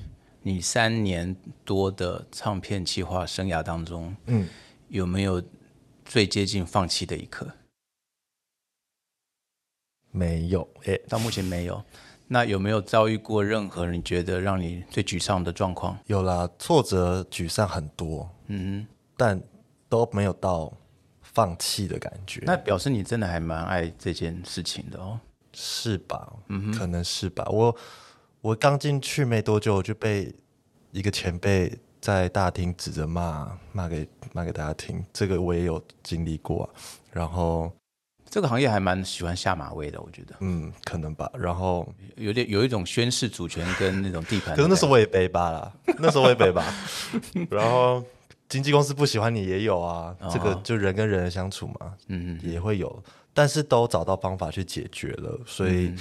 [0.42, 1.34] 你三年
[1.64, 4.46] 多的唱片企划生涯当中，嗯，
[4.88, 5.42] 有没有
[6.06, 7.52] 最接近放弃的一刻？
[10.12, 11.84] 没有，诶、到目前没有。
[12.28, 15.98] 那有没有遭遇过任何你觉得让你最沮丧的状况？
[16.06, 19.40] 有啦，挫折、沮丧很多，嗯但
[19.88, 20.72] 都没有到
[21.22, 22.42] 放弃的感觉，。
[22.46, 25.20] 那表示你真的还蛮爱这件事情的哦。
[25.52, 26.32] 是吧？
[26.48, 27.44] 嗯可能是吧。
[27.50, 27.76] 我
[28.40, 30.34] 我刚进去没多久，我就被
[30.90, 35.04] 一个前辈在大厅指着骂，骂给骂给大家听。
[35.12, 36.70] 这个我也有经历过、啊。
[37.10, 37.68] 然后，
[38.30, 41.28] 这个行业还蛮喜欢下马威的，我觉得嗯，可能吧。
[41.36, 44.54] 然后，有点有一种宣示主权跟那种地盘。
[44.54, 46.64] 可是那时候我也背吧啦， 那时候我也背吧。
[47.50, 48.00] 然后，
[48.48, 53.02] 经纪公司不喜欢你也有啊，这个就人跟人的相处嘛，嗯也会有，
[53.34, 55.92] 但是都找到方法去解决了，所以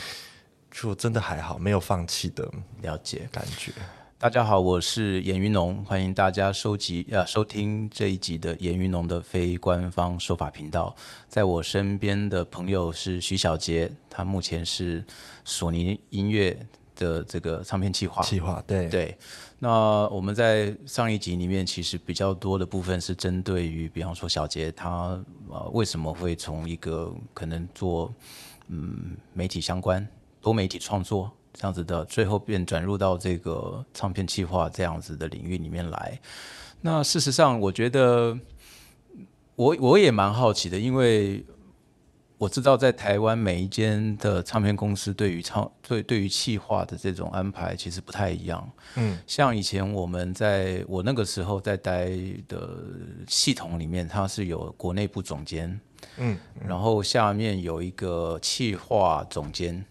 [0.70, 2.48] 就真的还好，没有放弃的
[2.84, 3.28] 了解。
[3.32, 3.72] 感觉。
[4.18, 10.96] 大家好，我是严云龙，欢迎大家收集呃收听这一集的严云龙的非官方说法频道。
[11.28, 15.04] 在我身边的朋友是徐小杰，他目前是
[15.44, 16.58] 索尼音乐
[16.96, 18.24] 的这个唱片企划。
[18.24, 19.18] 计划对对，
[19.60, 28.12] 那我们在上一集里面其实比较多的部分是针对于，比方说小杰他呃为什么会从一个可能做
[28.70, 30.08] 嗯媒体相关
[30.40, 36.20] 多媒体创作这样子的，最后便转入到这个唱片企划这样子的领域里面来。
[36.82, 38.38] 那事实上，我觉得
[39.56, 41.44] 我我也蛮好奇的，因为
[42.38, 48.70] 我知道在台湾每一间的唱片公司对于唱对对于企划的这种安排其实不太一样。
[48.98, 52.10] 嗯，像以前我们在我那个时候在待
[52.50, 52.84] 的
[53.28, 55.80] 系统里面，它是有国内部总监，
[56.18, 56.38] 嗯，
[56.68, 59.84] 然后下面有一个企划总监，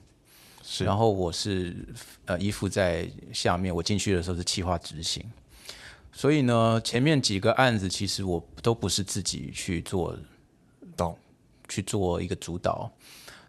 [0.67, 0.85] 是。
[0.85, 1.77] 然后我是
[2.25, 5.23] 呃依附在下面，我进去的时候是企划执行，
[6.11, 10.17] 所以呢，前面几个案子其实我都不是自己去做
[10.97, 11.17] 懂
[11.69, 12.91] 去做一个主导，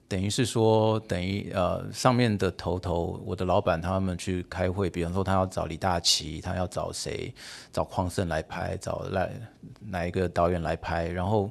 [0.08, 7.34] 等于是说，等于呃上面的头头，我的老板他们去开会，比方说他要找李大齐，他要找谁，
[7.72, 9.32] 找匡胜来拍，找来
[9.80, 11.50] 哪一个导演来拍，然后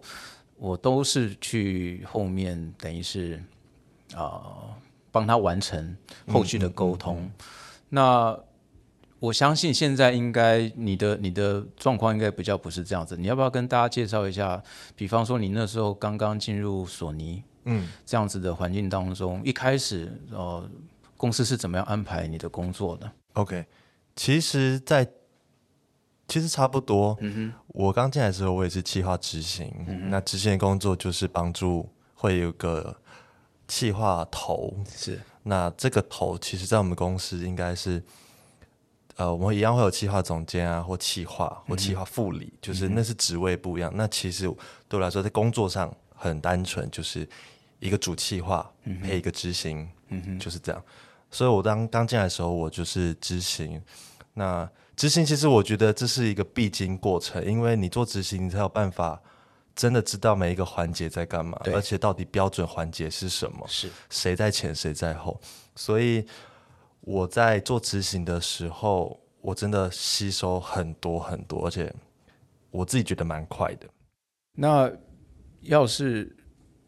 [0.57, 3.42] 我都是去后面等于是
[4.14, 4.77] 啊、
[5.14, 5.96] 帮他完成
[6.27, 7.31] 后续的沟通。
[7.88, 8.37] 那
[9.20, 14.61] 我相信现在应该你的你的状况应该比较不是这样子，你要不要跟大家介绍一下？
[14.96, 20.68] 比方说你那时候刚刚进入索尼，嗯，这样子的环境当中，一开始呃
[21.16, 23.64] 公司是怎么样安排你的工作的？OK，
[24.16, 25.09] 其实在，
[26.27, 27.16] 其实差不多。
[27.20, 29.72] 嗯我刚进来的时候，我也是计划执行。
[29.87, 32.94] 嗯那执行的工作就是帮助会有个
[33.68, 34.74] 企划头。
[34.94, 38.03] 是那这个头，其实在我们公司应该是，
[39.16, 43.92] 呃，我们一样会有企划总监啊，或企划或企划副理，就是那是职位不一样。
[43.94, 44.44] 那其实
[44.88, 47.28] 对我来说，在工作上很单纯，就是
[47.78, 48.70] 一个主企划
[49.03, 50.82] 配一个执行，嗯就是这样。
[51.30, 53.82] 所以我当刚进来的时候，我就是执行。
[54.32, 59.20] 那执行其实我觉得这是一个必经过程，因为你做执行，你才有办法
[59.75, 65.41] 真的知道每一个环节在干嘛，而且到底标准环节是什么，是，谁在前谁在后。
[65.75, 66.25] 所以
[67.01, 71.93] 我在做执行的时候，我真的吸收很多很多，而且
[72.70, 73.89] 我自己觉得蛮快的。
[74.57, 74.91] 那
[75.62, 76.35] 要是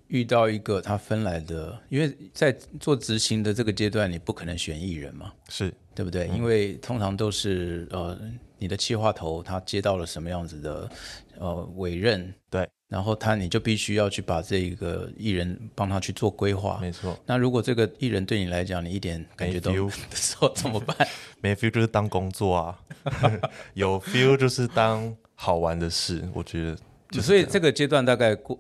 [0.07, 6.29] 遇到一个他分来的，因为在做执行的这个阶段，你不可能选艺人嘛，是对不对？
[6.29, 8.17] 因为通常都是呃，
[8.59, 10.91] 你的企划头他接到了什么样子的
[11.39, 16.79] 呃委任，对，然后他你就必须要去把这个艺人帮他去做规划。
[16.81, 19.77] 没错，那如果这个艺人对你来讲，你一点感觉都没
[20.11, 20.97] 的时候怎么办？
[21.43, 22.79] 没 feel 就是当工作啊，
[23.75, 26.29] 有 feel 就是当好玩的事。
[26.33, 26.79] 我觉得
[27.11, 28.59] 就所以这个阶段大概过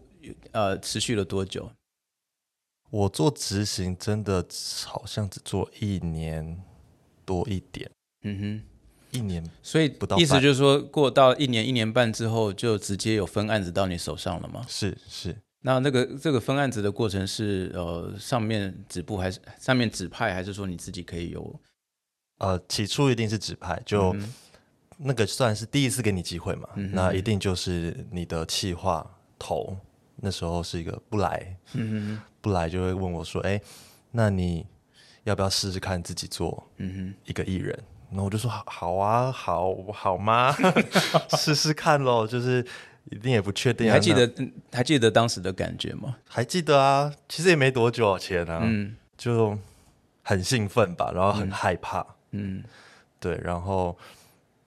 [0.52, 1.70] 呃持续了多久？
[2.90, 4.44] 我做执行真的
[4.86, 6.56] 好像只做一年
[7.24, 7.90] 多一点，
[8.22, 8.62] 嗯哼，
[9.16, 14.64] 一年所以不到半意思就是说，过到一年一年半之后，就直接有分案子到你手上了吗？
[14.68, 21.60] 是是那那个这个分案子的过程是呃上面指部还是上面指派，还是说你自己可以有？
[22.38, 24.32] 呃，起初一定是指派，就、嗯
[24.98, 29.06] 那个算是第一次给你机会嘛，嗯那一定就是你的企划
[29.38, 29.76] 头，
[30.16, 33.60] 那时候是一个不来，嗯不来就会问我说，哎、
[34.10, 34.64] 那你
[35.24, 37.78] 要不要试试看自己做，嗯哼，一个艺人？
[38.16, 40.56] 然后我就说好好啊，好好吗？
[41.36, 42.64] 试试看喽，就是
[43.10, 43.88] 一定也不确定、啊。
[43.88, 46.16] 你还记得嗯还记得当时的感觉吗？
[46.26, 49.56] 还记得啊，其实也没多久前啊，嗯就
[50.22, 52.64] 很兴奋吧，然后很害怕，嗯
[53.20, 53.94] 对，然后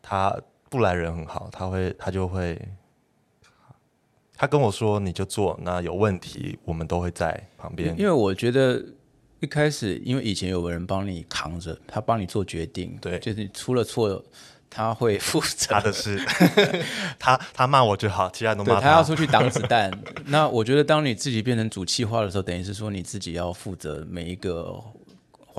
[0.04, 0.36] 他
[0.70, 2.56] 布莱人很好，他会他就会，
[4.38, 8.86] 他跟我说你就做，那有问题我们都会在旁边因，为我觉得
[9.40, 14.24] 一开始，因为以前有个人帮你扛着，他帮你做决定，对就是你出了错，
[14.70, 16.22] 他会负责他，的事，
[17.18, 19.92] 他他骂我就好，其他人都骂他他要出去挡子 弹。
[20.26, 24.76] 那我觉得，当你自己变成主气化的时候，等于是说你自己要负责每一个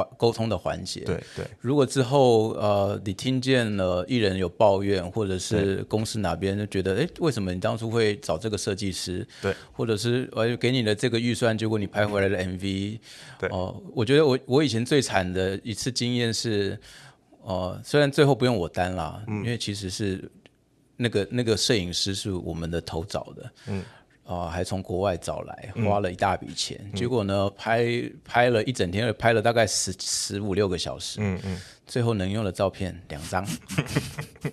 [0.01, 1.01] 环沟通的环节。
[1.01, 1.45] 对对。
[1.61, 9.27] 如果之后呃，你听见了艺人有抱怨，或者是公司哪边就觉得，哎，为什么你当初会找这个设计师？
[9.43, 12.99] 对，或者是呃给你的这个预算，结果你拍回来的 MV，
[13.39, 13.49] 对。
[13.51, 16.79] 哦、我觉得我我以前最惨的一次经验是，
[17.43, 20.31] 呃，虽然最后不用我担啦，因为其实是
[20.97, 23.85] 那个那个摄影师是我们的头找的，嗯。
[24.37, 26.81] 啊、还从国外找来，花了一大笔钱。
[26.95, 27.85] 结果呢，拍
[28.25, 31.19] 拍了一整天，拍了大概十十五六个小时。
[31.21, 33.45] 嗯嗯，最后能用的照片两张。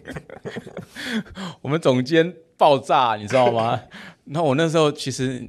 [1.61, 3.79] 我们总监爆炸，你知道吗？
[4.25, 5.47] 那我那时候其实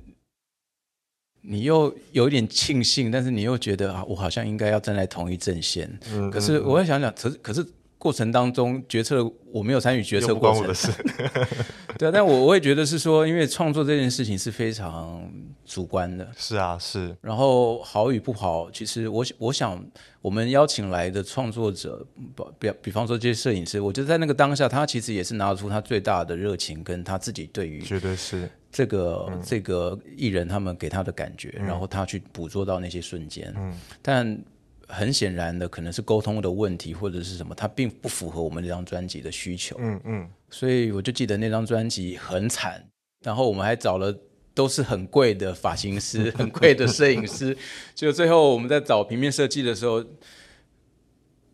[1.41, 5.91] 你又有一点庆幸，但是你又觉得啊，我好像应该要站在同一阵线。
[6.13, 7.67] 嗯可是我会想想，可是可是
[7.99, 10.93] 过程当中决策我没有参与决策过程关我的，事，
[11.99, 15.29] 对啊，但我我也觉得是说，因为创作这件事情是非常
[15.67, 16.29] 主观的。
[16.37, 19.85] 是啊是，然后好与不好，其实我我想
[20.23, 33.53] 我们邀请来的创作者，比比比方说这些摄影师，我觉得在那个当下，他其实也是拿出他最大的热情，跟他自己对于绝对是，这个、这个艺人他们给他的感觉，然后他去捕捉到那些瞬间。
[33.57, 33.75] 嗯。
[34.01, 34.39] 但
[34.89, 39.77] 很显然的，可能是沟通的问题，或者是什么，它并不符合我们这张专辑的需求。
[39.79, 42.83] 嗯嗯，所以我就记得那张专辑很惨，
[43.23, 44.13] 然后我们还找了
[44.55, 47.57] 都是很贵的发型师、 很贵的摄影师，
[47.95, 50.05] 就最后我们在找平面设计的时候，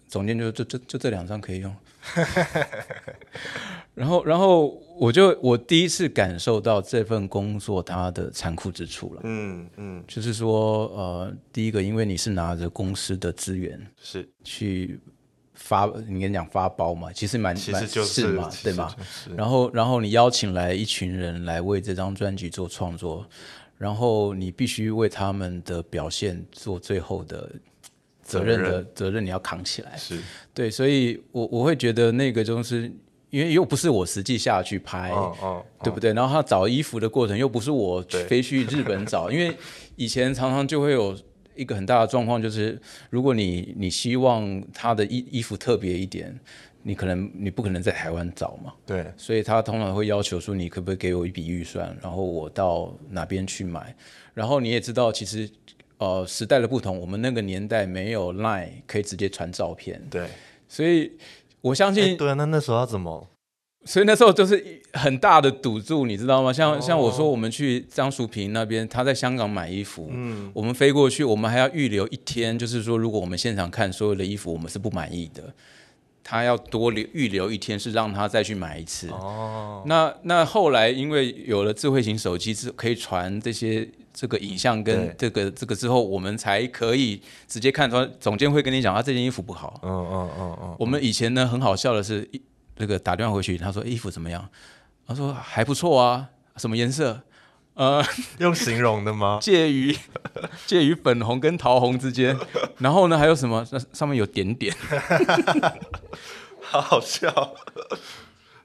[0.08, 1.74] 总监就就就就这两张可以用。
[3.94, 10.04] 然后，然后我就我第一次感受到这份工作它的残酷之处了，嗯嗯。
[10.06, 15.00] 就是说，呃，第一个，因为你是拿着公司的资源是，去
[15.54, 18.94] 发，你跟你讲发包嘛，其实蛮蛮其实就是嘛，对吗？
[18.96, 19.34] 就是。
[19.36, 23.26] 然后，然后你邀请来一群人来为这张专辑做创作，
[23.76, 27.50] 然后你必须为他们的表现做最后的
[28.22, 29.96] 责任的责任，你要扛起来。
[29.96, 30.20] 是，
[30.52, 32.90] 对，所以我我会觉得那个就是
[33.34, 35.10] 因为又不是我实际下去拍，
[35.82, 36.12] 对不对？
[36.12, 39.52] 然后他找衣服的过程又不是我飞去日本找， 因为
[39.96, 41.18] 以前常常就会有
[41.56, 42.80] 一个很大的状况，就是
[43.10, 46.32] 如果你你希望他的衣衣服特别一点，
[46.84, 53.92] 你可能你不可能在台湾找嘛，对，所以他通常会要求说你可不可以给我一笔预算，然后我到哪边去买。
[54.32, 55.50] 然后你也知道，其实
[55.98, 60.28] 呃时代的不同，我们那个年代没有 Line 可以直接传照片，对，
[60.68, 61.10] 所以
[61.64, 63.26] 我相哎信对啊，那那时候要怎么？
[63.86, 66.48] 所以那时候就是很大的赌注，你知道吗？
[66.48, 75.52] 哦像、像我说，我们去张淑平那边，他在香港买衣服，嗯，我们飞过去，我们还要预留一天，就是说，如果我们现场看所有的衣服，我们是不满意的，
[76.22, 79.08] 他要多留预留一天，是让他再去买一次。
[79.08, 89.80] 哦，那那后来因为有了智慧型手机，是可以传这些这个影像跟对这个这个之后，我们才可以直接看出总监会跟你讲，他这件衣服不好。
[89.82, 92.40] 嗯嗯嗯嗯，我们以前呢很好笑的是，一
[92.76, 94.48] 那个打电话回去，他说衣服怎么样？
[95.06, 97.20] 他说还不错啊，什么颜色？
[97.74, 98.00] 呃，
[98.38, 99.38] 用形容的吗？
[99.42, 99.96] 介于
[100.64, 102.36] 介于粉红跟桃红之间。
[102.78, 103.66] 然后呢，还有什么？
[103.72, 104.72] 那上面有点点。
[106.60, 107.28] 好好笑，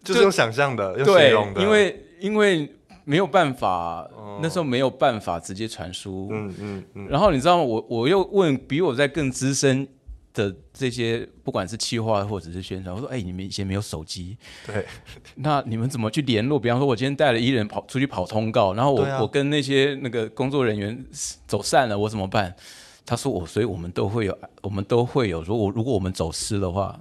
[0.04, 2.72] 就是用想象的，用形容，的，因为因为
[3.10, 4.08] 没有办法，
[4.40, 6.30] 那时候没有办法直接传输。
[6.32, 7.64] 嗯嗯嗯，然后你知道吗？
[7.64, 9.88] 我我又问比我在更资深
[10.32, 14.38] 的这些，不管是企划或者是宣传，我说：“哎，你们以前没有手机，
[14.68, 14.86] 对，
[15.38, 16.60] 那你们怎么去联络？
[16.60, 21.04] 比方说，我今天带了艺人跑出去跑通告，然后我、啊我跟那些那个工作人员
[21.48, 22.56] 走散了，我怎么办？”
[23.08, 25.42] 他说：“我，所以我们都会有，我们都会有。
[25.42, 26.96] 如果如果我们走失的话，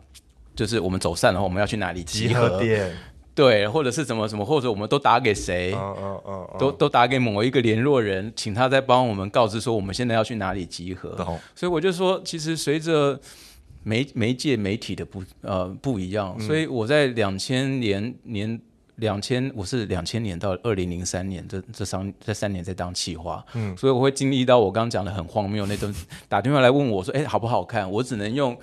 [0.56, 2.96] 就是我们走散的话，我们要去哪里集集合点，
[3.39, 5.72] 对，或者是怎么怎么，或者我们都打给谁？
[5.76, 11.14] 嗯嗯嗯嗯，都都打给某一个联络人，请他再帮我们告知说我们现在要去哪里集合。
[11.55, 13.16] 所以我就说，其实随着
[13.84, 18.61] 媒媒介媒体的不呃不一样，所以我在两千年年
[18.97, 25.95] 两千我是两千年到二零零三年这这三这三年在当企划，嗯，所以我会经历到我刚刚讲的很荒谬那种
[26.28, 27.89] 打电话来问我说，哎、好不好看？
[27.89, 28.59] 我只能用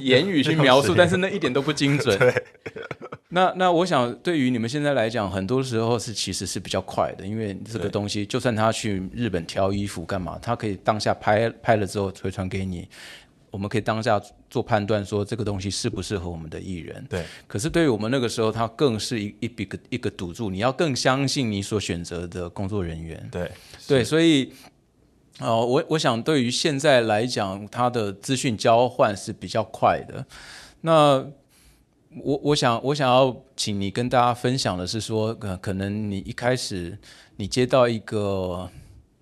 [0.00, 2.16] 言语去描述， 但是那一点都不精准。
[3.34, 12.86] 那那我想，对于你们现在来讲，很多时候是其实是比较快的，因为这个东西，就算他去日本挑衣服干嘛，他可以当下拍拍了之后回传给你，
[13.50, 14.20] 我们可以当下
[14.50, 17.02] 做判断，说这个东西适不适合我们的艺人。
[17.08, 23.26] 对，可是对于我们那个时候，它更是一一笔个一个赌注，你要更相信你所选择的工作人员。
[23.32, 23.50] 对，
[23.88, 24.52] 对，所以，
[25.38, 30.26] 呃，我我想对于现在来讲，它的资讯交换是比较快的。
[30.82, 31.24] 那
[32.20, 36.98] 我我想我想要请你跟大家分享的是说，呃，可能你一开始
[37.36, 38.68] 你接到一个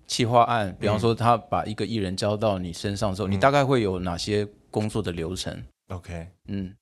[0.07, 6.27] 企划案，比方说他把一个艺人交到你身上之后，你大概会有哪些工作的流程？OK。
[6.47, 6.75] 嗯。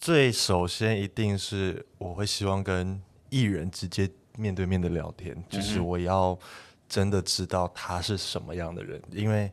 [0.00, 6.38] 最首先一定是我会希望跟艺人直接面对面的聊天，就是我要
[6.86, 9.50] 真的知道他是什么样的人，因为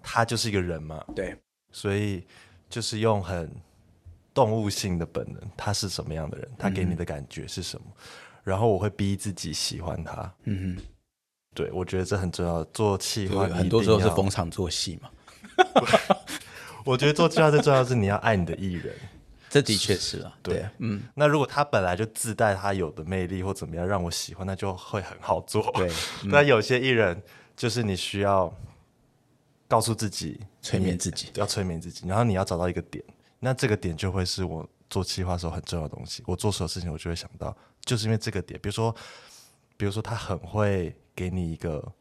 [0.00, 1.36] 他就是一个人嘛，对，
[1.72, 2.24] 所以
[2.68, 3.50] 就是用很
[4.38, 7.86] 动物性的本能，他是什么样的人，他给你的感觉是什么，
[8.44, 10.32] 然后我会逼自己喜欢他。
[10.44, 10.82] 嗯哼，
[11.56, 12.62] 对，我觉得这很重要。
[12.66, 15.10] 做企划对，很多时候是，逢场作戏嘛，
[16.86, 18.94] 我觉得做企划最重要的是你要爱你的艺人。
[19.50, 25.68] 这的确是啊，对对，嗯，那如果他本来就自带他有的魅力或怎么样让我喜欢，那就会很好做。
[25.74, 25.88] 对，
[26.22, 27.20] 嗯那有些艺人
[27.56, 28.54] 就是你需要
[29.66, 33.02] 告诉自己催眠自己，要催眠自己，然后你要找到一个点，
[33.40, 36.22] 那这个点就会是我做企划时候很重要的东西。
[36.26, 38.94] 我做所有事情，我就会想到，就是因为这个点，比如说，
[39.76, 41.92] 比如说他很会给你一个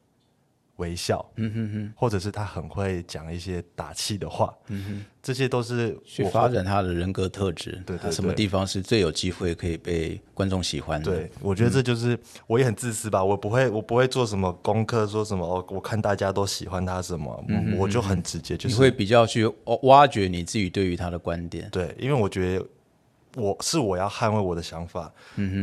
[0.78, 5.06] 微笑，嗯哼哼，或者是他很会讲一些打气的话，嗯哼。
[5.28, 11.12] 这些都是我去发展他的人格特质，对对他什么地方是最有机会可以被观众喜欢的？
[11.12, 17.44] 对，我觉得这就是、我也很自私吧，我不会我不会做什么功课，说什么哦，我看大家都喜欢他什么，
[17.78, 21.68] 我就很直接，就是你会比较去挖挖掘你自己对于他的观点。
[21.72, 22.66] 对，因为我觉得
[23.38, 25.12] 我是我要捍卫我的想法。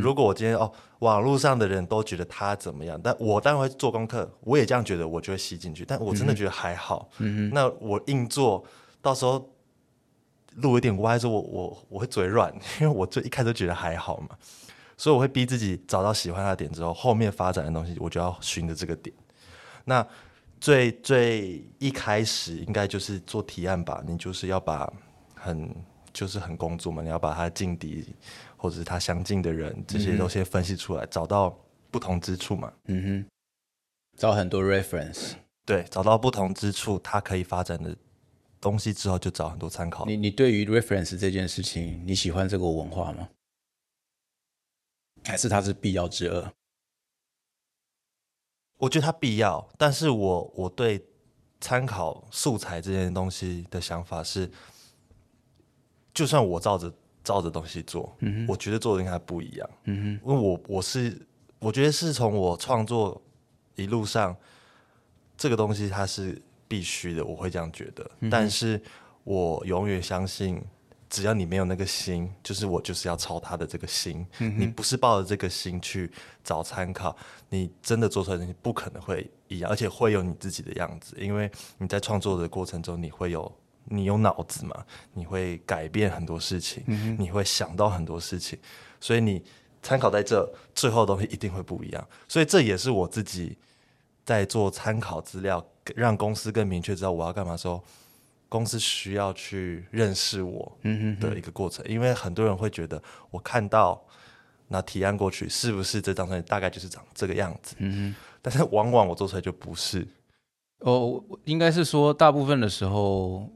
[0.01, 0.71] 如果我今天哦，
[1.01, 5.85] 网络上的人都觉得他怎么样，但我当然会做功课，我也这样觉得，我就会吸进去。
[5.85, 7.11] 但我真的觉得还好。
[7.53, 8.65] 那我硬做，
[9.03, 9.51] 到时候
[10.57, 14.37] 路有点歪，说我我我会嘴软， 因为我最一开始就觉得还好嘛，
[14.97, 19.15] 所以我会逼自己找到喜欢他的点之后，后面发展的东西我就要循着这个点。
[19.85, 20.07] 那
[20.61, 24.91] 最最一开始应该就是做提案吧，你就是要把
[25.35, 25.69] 很
[26.15, 28.07] 就是很工作嘛，你要把他劲敌
[28.57, 31.51] 或者是他相近的人这些都先分析出来，找到
[31.91, 32.73] 不同之处嘛。
[32.85, 33.27] 嗯哼，
[34.17, 35.33] 找很多 reference。
[35.67, 37.97] 对，找到不同之处，他可以发展的
[38.61, 40.07] 东西之后，就找很多参考。
[40.07, 43.29] 你你对于 reference 这件事情，你喜欢这个文化吗？
[45.25, 46.53] 还是它是必要之恶？
[48.77, 51.03] 我觉得它必要，但是我我对
[51.61, 54.51] 参考素材这件东西的想法是，
[56.15, 56.93] 就算我照着
[57.25, 59.69] 照着东西做，我觉得做的应该不一样。
[59.85, 61.21] 嗯因为我我是
[61.59, 63.21] 我觉得是从我创作
[63.75, 64.35] 一路上，
[65.37, 68.09] 这个东西它是必须的，我会这样觉得。
[68.31, 68.81] 但是
[69.25, 70.63] 我永远相信，
[71.11, 76.09] 只要你没有那个心，就是我就是要抄他的这个心，你不是抱着这个心去
[76.45, 77.17] 找参考，
[77.49, 83.51] 你真的做出来的东西不可能会一样，而且会有你自己的样子，因为你在创作的过程中，你会有。
[83.87, 84.85] 你有脑子嘛？
[85.13, 86.83] 你会改变很多事情，
[87.19, 88.59] 你会想到很多事情，
[89.01, 89.43] 所以你
[89.83, 92.09] 参考在这，最后的东西一定会不一样。
[92.27, 93.59] 所以这也是我自己
[94.25, 95.65] 在做参考资料，
[95.95, 97.85] 让公司更明确知道我要干嘛的时候，
[98.49, 101.85] 公司需要去认识我嗯的一个过程。
[101.87, 104.03] 因为很多人会觉得，我看到
[104.69, 107.77] 那提案过去，是不是这张专辑大概就是长这个样子？
[107.79, 110.07] 嗯但是往往我做出来就不是。
[110.81, 113.51] 哦，应该是说大部分的时候，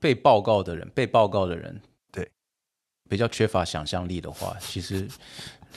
[0.00, 1.80] 被报告的人，被报告的人，
[2.12, 2.30] 对，
[3.08, 5.08] 比较缺乏想象力的话， 其实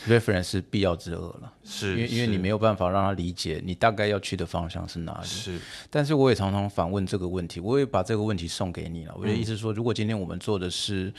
[0.07, 1.53] reference 是必要之恶了。
[1.63, 5.27] 是因为因为你没有办法让他理解你大概要去的方向是哪里。
[5.27, 5.59] 是
[5.89, 9.15] 但是我也常常反问这个问题，我也把这个问题送给你了。
[9.17, 11.13] 我的意思是说，如果今天我们做的是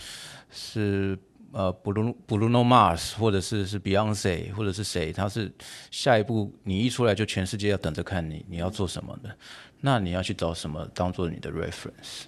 [0.50, 1.18] 是
[1.52, 5.52] 呃 Bruno Bruno Mars，或者是是 Beyonce，或者是谁，他是
[5.90, 9.36] 下一步你一出来就全世界要等着看你，你要做什么的，
[9.80, 12.22] 那你要去找什么当做你的 reference？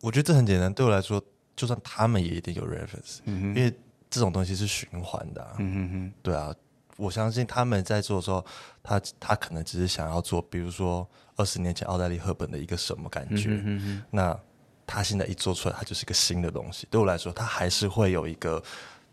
[0.00, 1.22] 我觉得这很简单，对我来说，
[1.54, 3.72] 就算他们也一定有 reference，、因为
[4.08, 5.56] 这种东西是循环的、啊。
[5.58, 6.54] 嗯哼哼，对啊，
[6.96, 8.44] 我相信他们在做的时候，
[8.82, 14.38] 他他可能只是想要做，比如说二十年前奥黛丽·赫本的一个什么感觉，嗯哼那
[14.86, 16.86] 他现在一做出来，他就是一个新的东西。
[16.90, 18.62] 对我来说，他还是会有一个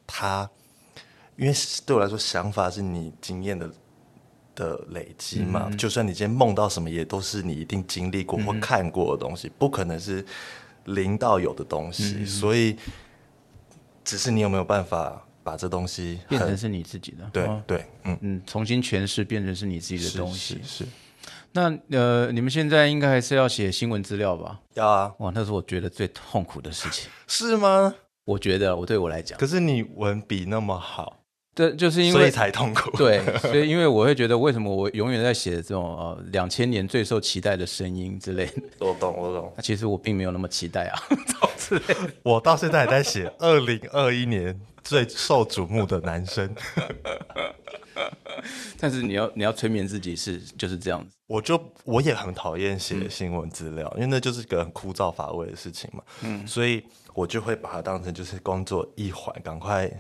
[0.07, 0.49] 他，
[1.35, 1.53] 因为
[1.85, 3.69] 对我来说，想法是你经验的
[4.55, 5.69] 的累积嘛。
[5.77, 10.25] 就算你今天梦到什么，也都是你一定经历过或看过的东西，不可能是
[10.87, 12.25] 零到有的东西。
[12.25, 12.75] 所以，
[14.03, 20.59] 只是你有没有办法把这东西变成是你自己的，对、哦对，嗯，嗯，重新诠释变成是你自己的东西。
[20.63, 20.89] 是是
[21.53, 24.59] 那呃，你们现在应该还是要写新闻资料吧？
[24.73, 27.09] 要啊，哇，那是我觉得最痛苦的事情。
[27.27, 27.95] 是吗？
[28.25, 31.17] 我觉得我对我来讲，可是你文笔那么好，
[31.57, 32.95] 这就是因所以为才痛苦。
[32.95, 38.61] 对，所以因为我会觉得，为什么我永远在写这种呃两千年最受期待的声音之类的？
[38.85, 39.51] 我懂，我懂。
[39.55, 41.01] 那其实我并没有那么期待啊。
[42.21, 46.55] 我到现在还在写二零二一年最受瞩目的男生，
[48.79, 51.15] 但是你要你要催眠自己是就是这样子。
[51.25, 56.03] 我就我也很讨厌写新闻资料，因为那就是个很枯燥乏味的事情嘛。
[56.21, 56.83] 嗯，所以
[57.15, 59.91] 我就会把它当成就是工作一环，赶快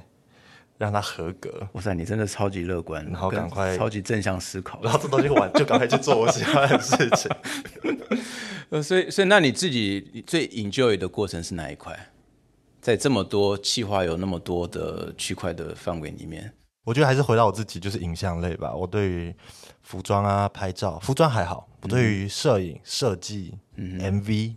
[0.77, 4.79] 让它合格，哇塞，你真的超级乐观，然后跟赶快超级正向思考。
[4.83, 7.31] 然后这东西完就赶快去做我喜欢的事情。
[8.69, 12.09] 呃，所以所以那你自己最 enjoy 的过程是哪一块？
[12.79, 16.53] 在这么多企划有那么多的区块的范围里面，
[16.85, 18.73] 我觉得还是回到我自己，就是影像类吧。
[18.73, 19.35] 我对于
[19.81, 21.67] 服装啊、拍照，服装还好。
[21.81, 24.55] 我对于摄影、设计、MV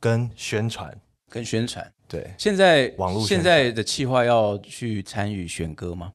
[0.00, 1.00] 跟宣传，
[1.30, 1.90] 跟宣传。
[2.12, 6.12] 对，现在网络现在的企划要去参与选歌吗？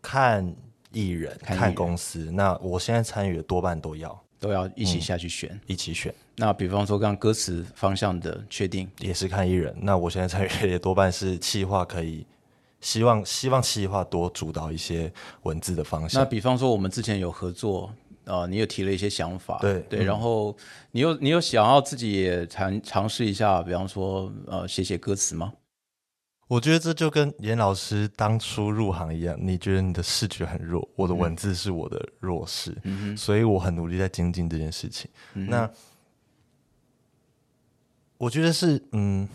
[0.00, 0.56] 看
[0.92, 2.30] 艺人、看看公司。
[2.32, 5.60] 那我现在参与的多半都要都要一起下去选。
[5.66, 9.76] 一起选，那比方说，刚刚歌词方向的确定，也是看艺人。
[9.82, 12.24] 那我现在参与的也多半是企划，可以
[12.80, 15.12] 希望希望企划多主导一些
[15.42, 16.24] 文字的方向那。
[16.26, 17.92] 比方说我们之前有合作，
[18.24, 20.06] 呃，你有提了一些想法，对对，嗯。
[20.06, 20.56] 然后
[20.92, 25.52] 你有你有想要自己也尝尝试一下，比方说呃写写歌词吗？
[26.48, 32.76] 我觉得这就跟严老师当初入行一样，你觉得你的视觉很弱，我的文字是我的弱势，
[33.16, 35.08] 所以我很努力在精进这件事情。
[35.32, 35.70] 那
[38.18, 39.28] 我觉得是，嗯，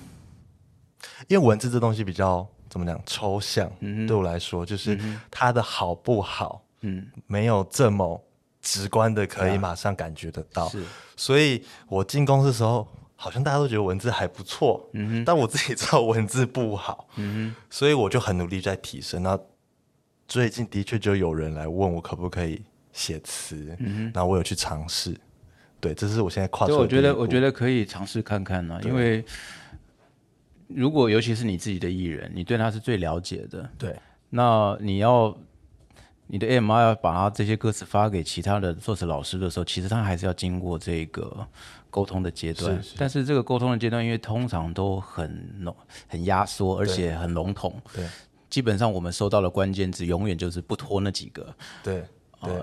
[1.29, 3.71] 因为文字这东西比较怎么讲抽象，
[4.05, 4.99] 对我来说，就是
[5.31, 8.21] 它的好不好，嗯，没有这么
[8.66, 10.68] 直观的可以马上感觉得到。
[10.70, 10.84] 是，
[11.16, 14.89] 所以我进公司的时候，好像大家都觉得文字还不错，
[15.24, 17.07] 但我自己知道文字不好，
[17.70, 19.22] 所以我就很努力在提升。
[19.22, 19.39] 那
[20.28, 23.78] 最近的确就有人来问我可不可以写词，
[24.11, 25.16] 然后我有去尝试。
[25.80, 29.24] 对，这是我现在跨出我觉得我觉得得可以尝试看看呢、因为
[30.68, 33.95] 如果尤其是你自己的艺人，你对他是最了解的，对。
[34.32, 35.38] 那你要
[36.28, 41.45] 你的 AMR 要把它这些歌词发给其他的作词老师的时候，其实他还是要经过这个
[41.89, 42.76] 沟通的阶段。
[42.82, 45.76] 是是但是这个沟通的阶段，因为通常都很浓、
[46.07, 47.80] 很压缩，而且很笼统。
[47.93, 48.05] 对
[48.49, 51.53] 基本上我们收到的关键字永远就是不拖那几个，
[51.84, 52.03] 对
[52.41, 52.53] 对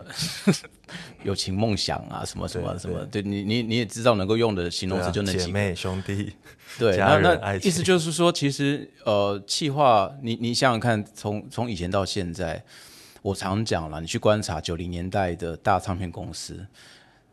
[1.22, 3.04] 友情、梦想啊，什么什么什么。
[3.06, 5.44] 对你，你你也知道能够用的形容词就那几个。
[5.44, 6.32] 姐妹兄弟，
[6.78, 12.64] 对，那那意思就是说，其实呃，气化，你你想想看，从从以前到现在，
[13.22, 16.66] 我常讲了，你去观察九零年代的大唱片公司，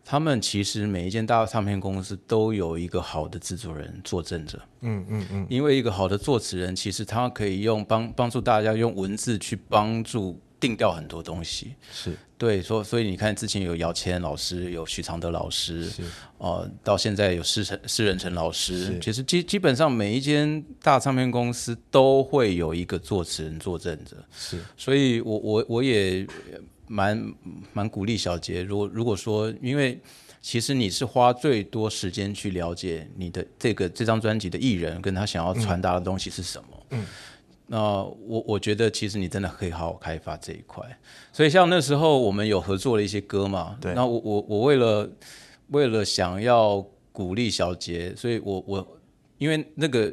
[0.05, 11.73] 他们其实每一间大唱片公司都有一个好的制作人作证着，嗯嗯嗯，因为一个好的作词人，其实他可以用帮帮助大家用文字去帮助定掉很多东西。
[11.91, 12.15] 是。
[12.37, 16.03] 对，所所以你看，之前有姚谦老师，有许常德老师，是。
[16.37, 24.57] 呃，到现在有施成施仁成老师，其实基基本上每一间大唱片公司都会有一个作词人坐镇着，是。
[24.77, 26.25] 所以我我我也
[26.87, 27.33] 蛮
[27.73, 29.99] 蛮鼓励小杰，如果如果说，因为
[30.41, 37.05] 其实你是花最多时间去了解你的这个这张专辑的艺人跟他想要传达的东西是什么，嗯。
[37.71, 40.83] 那我我觉得其实你真的可以好好开发这一块，
[41.31, 45.09] 所以像那时候我们有合作了一些歌嘛，对那我我我为了
[45.67, 48.99] 为了想要鼓励小杰，所以我我
[49.37, 50.11] 因为那个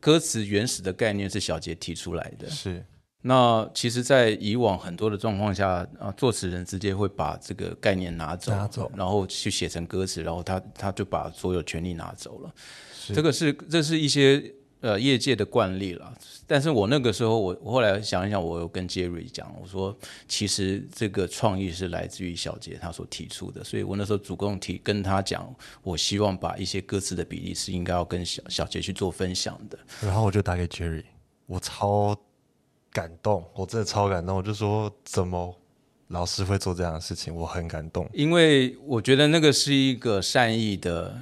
[0.00, 2.48] 歌词原始的概念是小杰提出来的。
[2.48, 2.82] 是
[3.20, 12.54] 那其实，在以往很多的状况下，啊，作词人直接会把这个概念拿走，拿走然后去写成歌词，然后他他就把所有权利拿走了。
[12.94, 14.40] 是这个是这是一些
[14.80, 16.12] 呃业界的惯例了。
[16.46, 29.78] 但是我那个时候，我我后来想一想，我有跟 Jerry 讲，我说其实这个创意是来自于小杰他所提出的，所以我那时候主动提跟他讲，我希望把一些歌词的比例是应该要跟小小杰去做分享的。
[30.00, 31.04] 然后我就打给 Jerry，
[31.46, 32.16] 我超
[32.90, 35.54] 感动，我真的超感动，我就说怎么
[36.08, 38.08] 老师会做这样的事情，我很感动。
[38.14, 41.14] 因为我觉得那个是一个善意的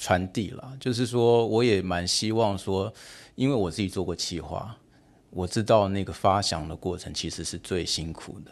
[0.00, 2.90] 传递了，就是说，我也蛮希望说，
[3.34, 4.74] 因为我自己做过企划，
[5.28, 8.50] 我知道那个发想的过程其实是最辛苦的。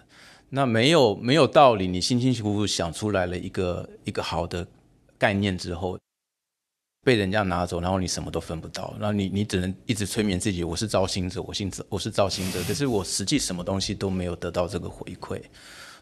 [0.50, 4.66] 那没有没有道理，你辛辛苦苦想出来了一个一个好的
[5.16, 5.98] 概念之后，
[7.02, 15.40] 被人家拿走，然后你什么都分不到，然后你你只能一直催眠自己，我是造星者，我信我是造星者，可是我实际什么东西都没有得到这个回馈，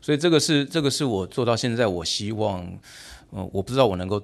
[0.00, 2.64] 所以这个是这个是我做到现在，我希望，
[3.32, 4.20] 嗯、我不知道我能够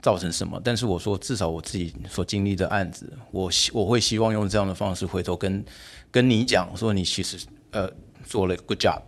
[0.00, 5.64] 造成什么，但是我说至少我自己所经历的案子，我希我会希望用这样的方式回头跟
[6.10, 7.36] 跟你讲说，你其实
[7.72, 7.90] 呃
[8.24, 9.02] 做了 good job，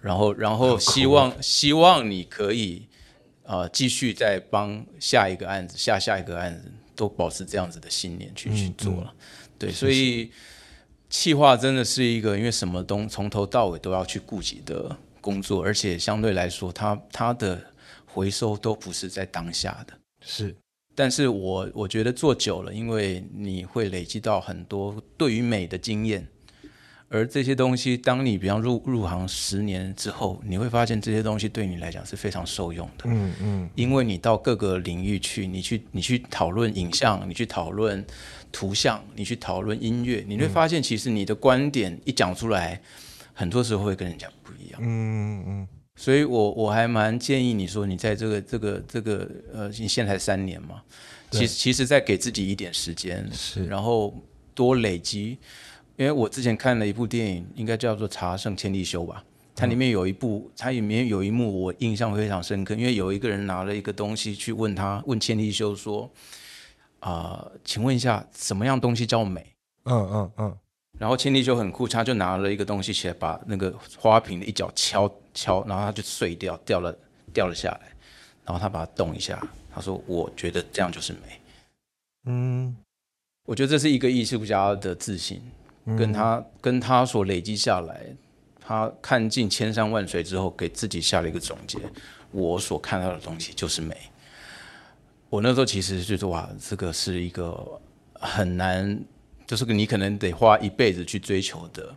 [0.00, 2.86] 然后然后希望希望你可以
[3.42, 9.12] 呃继续再帮下一个案子、下下一个案子都保持这样子的信念去、去做了，
[9.58, 10.30] 对，所以
[11.10, 17.60] 气化真的是一个因为什么东从头到尾都要去顾及的工作，而且相对来说，它它的
[18.06, 19.94] 回收都不是在当下的。
[20.24, 20.56] 是
[20.94, 26.26] 但是我我觉得做久了，因为你会累积到很多对于美的经验，
[27.08, 33.04] 而这些东西，当你比方入入行十年之后，你会发现这些东西对你来讲是非常受用的。
[33.06, 38.04] 嗯嗯，因为你到各个领域去，你去你去讨论影像，你去讨论
[38.52, 42.80] 图像，你去讨论音乐，你会发现其实你的观点一讲出来，
[43.32, 44.80] 很多时候会跟人家不一样。
[44.80, 50.82] 嗯嗯所以我我还蛮建议你说，你在这个这个这个呃，你现在才三年嘛，
[51.30, 54.14] 其实其实再给自己一点时间，是然后
[54.54, 55.38] 多累积。
[55.96, 59.24] 因为我之前看了一部电影，应该叫做《茶圣千利休》吧，
[59.54, 66.10] 它里面有一部，它里面有一幕我印象非常深刻，因为有一个人拿了一个东西去问他，问千利休说，
[66.98, 69.54] 啊、请问一下，什么样东西叫美？
[69.84, 70.58] 嗯嗯嗯，
[70.98, 76.96] 然后千里修很酷，他就拿了一个东西起来，把那个花瓶的一角敲敲，然后它就碎掉，掉了
[77.32, 77.92] 掉了下来，
[78.44, 81.40] 然后他把它动一下，他说：“我觉得这样就是美。
[82.26, 82.76] 嗯，”
[83.44, 85.42] 我觉得这是一个艺术家的自信，
[85.98, 88.06] 跟他跟他所累积下来，
[88.60, 91.78] 他看尽千山万水之后，给自己下了一个总结：
[92.30, 93.96] 我所看到的东西就是美。
[95.28, 97.80] 我那时候其实就说哇，这个是一个
[98.14, 98.98] 很难，
[99.46, 101.96] 就是你可能得花一辈子去追求的。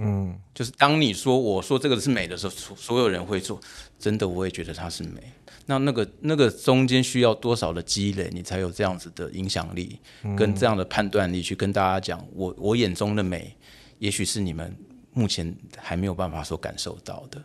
[0.00, 3.60] 嗯，就是当你说我说这个是美的时候，所所有人会说，
[3.98, 5.20] 真的我也觉得它是美。
[5.66, 9.98] 那那个那个中间需要多少的积累，你才有这样子的影响力，
[10.36, 13.56] 跟这样的判断力去跟大家讲，我我眼中的美，
[13.98, 14.74] 也许是你们
[15.12, 17.42] 目前还没有办法所感受到的。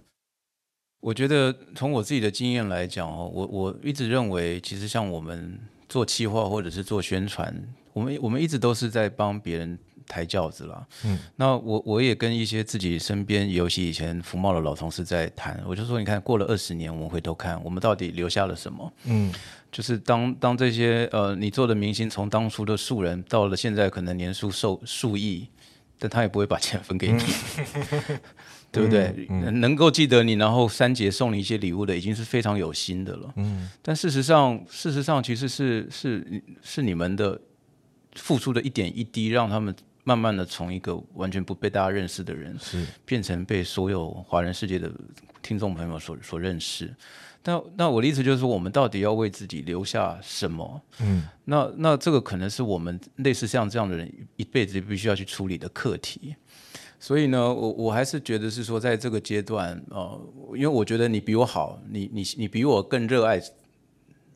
[1.02, 7.54] 我觉得从我自己的经验来讲哦，我我一直认为，其实像我们做企划或者是做宣传，
[7.94, 9.78] 我们我们一直都是在帮别人
[10.08, 10.86] 抬轿子啦。
[11.06, 18.94] 嗯，那我我也跟一些自己身边，尤其以前福茂的老同事在谈，我就说，你看过了二十年，我们回头看，我们到底留下了什么？
[19.06, 19.32] 嗯，
[19.72, 25.48] 就是当当这些呃你做的明星，从当初的素人到了现在可能年数数数亿，
[25.98, 27.24] 但他也不会把钱分给你。
[28.74, 29.28] 对不对？
[29.30, 33.32] 能够记得你，然后三节送你一些礼物的，已经是非常有心的了。
[33.36, 37.40] 嗯，但事实上，事实上其实是是是你们的
[38.16, 44.92] 付出的一点一滴，让他们慢慢的从一个完全不被大家认识的人，是变成被所有华人世界的
[45.42, 46.94] 听众朋友所所认识。
[47.46, 50.82] 那那我的意思就是说，我们到底要为自己留下什么？
[51.02, 56.36] 嗯，那那这个可能是我们类似像这样的人一辈子必须要去处理的课题。
[57.00, 60.22] 所以呢，我我还是觉得是说，在这个阶段，呃，
[60.56, 63.42] 因为我觉得你比我好，你你你比我更热爱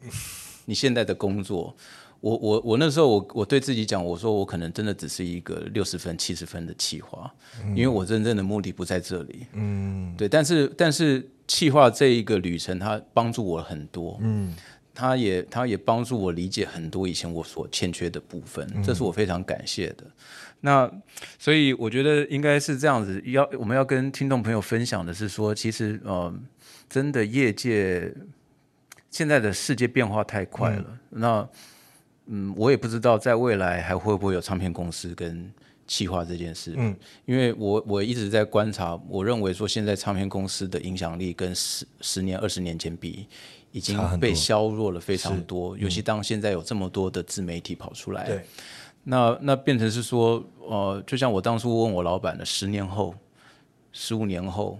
[0.66, 1.76] 你现在的工作。
[2.20, 7.32] 我我我那时候我我对自己讲，我说我可能真的只是一个六十分七十分的企划，
[7.76, 9.46] 因为我真正的目的不在这里。
[9.54, 14.18] 嗯，对，但是但是企划这一个旅程，它帮助我很多。
[14.22, 14.56] 嗯，
[14.94, 20.04] 它也它也帮助我理解很多以前我所欠缺的部分，这是我非常感谢的。
[20.62, 20.92] 那
[21.38, 26.34] 所以我觉得应该是这样子，要我们要跟听众朋友分享的是说，其实呃，
[26.90, 28.12] 真的业界
[29.12, 31.48] 现在的世界变化太快了，那
[32.28, 35.52] 嗯，我也不知道在未来还会不会有唱片公司跟
[35.88, 36.74] 企划这件事。
[36.78, 43.26] 嗯，因为我我一直在观察，我认为说现在唱片公司的影响力跟十十年、二十年前比，
[43.72, 45.78] 已经被削弱了非常多。
[45.78, 48.46] 尤其当现在有这么多的自媒体跑出来，对，
[49.04, 53.16] 那那变成是说，呃，就像我当初问我老板的，十年后、
[53.92, 54.80] 十五年后。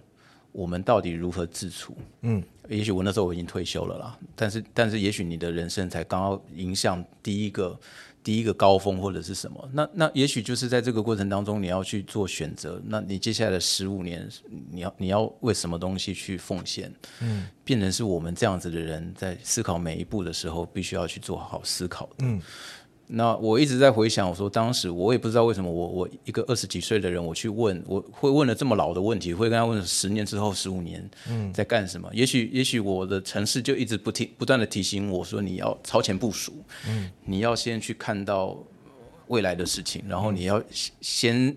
[0.58, 1.96] 我们到底如何自处？
[2.22, 7.80] 嗯，也许我那时候我已经退休了啦，但是但是也许你的人生才刚刚迎向第一个
[8.24, 9.70] 第一个高峰或者是什么？
[9.72, 12.82] 那那也许就是在这个过程当中你要去做选择。
[12.88, 14.28] 那你接下来的十五年，
[14.72, 16.92] 你要你要为什么东西去奉献？
[17.22, 22.26] 嗯，变成是我们这样子的人在思考每一步的时候，必须要去做好思考的。
[22.26, 22.42] 嗯。
[23.10, 31.10] 那我一直在回想，我说当时我也不知道为什么我我一个二十几岁的人，我去问我会问了这么老的问题，会跟他问十年之后、十五年
[31.54, 32.10] 在干什么？
[32.14, 38.58] 也许也许我的城市就一直不停不断的提醒我说，你要超前部署，嗯，你要先去看到
[39.28, 40.62] 未来的事情，然后你要
[41.00, 41.56] 先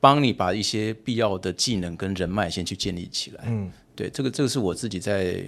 [0.00, 3.44] 帮你把一些必要的技能跟人脉先去建立起来。
[3.46, 5.44] 嗯，对，这个这个是我自己在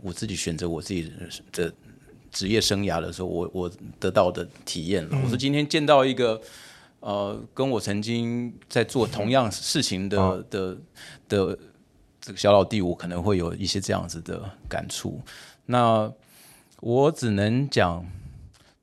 [0.00, 1.12] 我自己选择我自己
[1.52, 1.70] 的。
[2.34, 5.18] 职业生涯的时候，我我得到的体验了。
[5.22, 6.38] 我说今天见到一个
[7.00, 10.76] 呃，跟我曾经在做同样事情的的
[11.28, 11.58] 的
[12.20, 15.22] 这个小老弟，我可能会有一些这样子的感触。
[15.64, 16.12] 那
[16.80, 18.04] 我只能讲，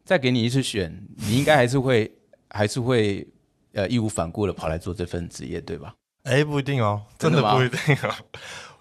[0.06, 2.12] 再给你一次选，你应该还是会
[2.50, 3.28] 还是会
[3.74, 5.94] 呃义无反顾的跑来做这份职业，对吧？
[6.24, 8.16] 哎，不一定哦，真的不一定哦。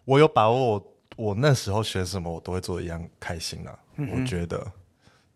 [0.05, 0.87] 我有把握。
[1.17, 3.79] 我那时候选什么，我都会做一样开心啊！
[4.09, 4.73] 我觉得，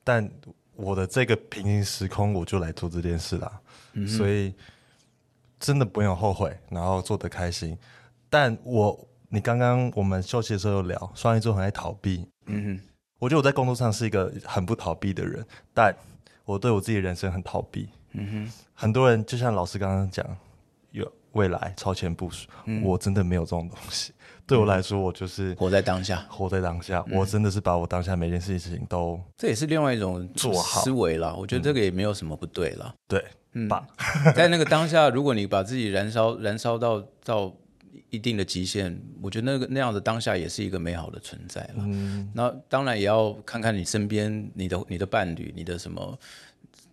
[0.02, 0.30] 但
[0.74, 3.60] 我的这个平行时空，我就来做这件事啦，
[4.06, 4.54] 所以
[5.60, 7.76] 真的不用后悔，然后做的开心。
[8.28, 12.26] 但我，你刚刚我们休息的时候有聊，双鱼座很爱逃避。
[12.46, 12.88] 嗯哼，
[13.18, 15.94] 我觉得我在工作上是一个很不逃避的人，但
[16.44, 17.88] 我对我自己的人生很逃避。
[18.12, 20.26] 嗯哼，很多人就像老师刚刚讲，
[20.90, 22.48] 有未来超前部署，
[22.82, 24.12] 我真的没有这种东西。
[24.46, 27.02] 对我来说，我就是活在当下，活在当下。
[27.10, 31.34] 我真的是把我当下每件事情都，这也是另外一种做好思维了。
[31.34, 32.94] 我觉得这个也没有什么不对了。
[33.08, 33.68] 对，嗯，
[34.36, 37.54] 在那个当下，如果你把自己燃烧燃烧到到
[38.10, 41.76] 一定的极限，我觉得那个那样的当下也是一个美好的存在了。
[41.78, 46.18] 嗯，那当然也要看看你身边你的你的伴侣，你的什么，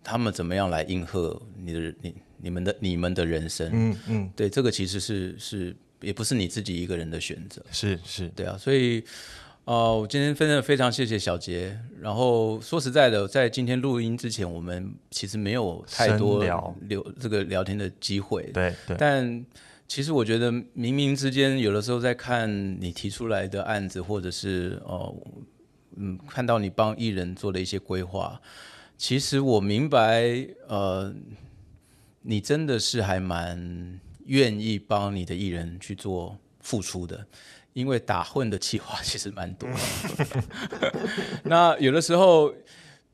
[0.02, 3.70] 他们怎么样来应和你的你你们的你们的人生。
[3.72, 5.76] 嗯嗯，对，这个其实是是。
[6.02, 9.02] 也不是你自己一个人的选择，是是，对啊，所以，
[9.64, 11.78] 呃，我今天真的非常谢谢小杰。
[12.00, 16.76] 然后说实在的，在今天录音之前，我们其实没有太多聊
[17.20, 18.96] 这个聊天的机会，对对。
[18.98, 19.46] 但
[19.86, 22.50] 其实我觉得，冥冥之间，有的时候在看
[22.80, 25.14] 你提出来的案子，或者是哦，
[25.96, 28.40] 嗯，看到你帮艺人做的一些规划，
[28.98, 31.14] 其实我明白，呃，
[32.22, 34.00] 你真的是还蛮。
[34.32, 37.22] 愿意帮你的艺人去做付出的，
[37.74, 39.68] 因为打混的计划 其实蛮多。
[41.44, 42.50] 那有的时候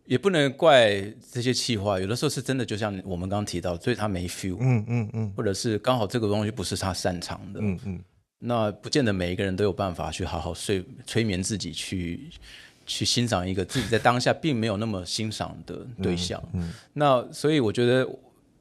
[0.05, 1.03] 也不能怪
[1.33, 8.01] 这些计划，有的时候是真的，就像我们刚刚提到，所以他没 feel，嗯嗯嗯，或者是刚好这个东西不是他擅长的，嗯嗯，
[8.39, 12.31] 那不见得每一个人都有办法去好好睡催眠自己，去
[12.87, 16.41] 去欣赏一个自己在当下并没有那么欣赏的对象。
[16.53, 18.09] 嗯，那所以我觉得。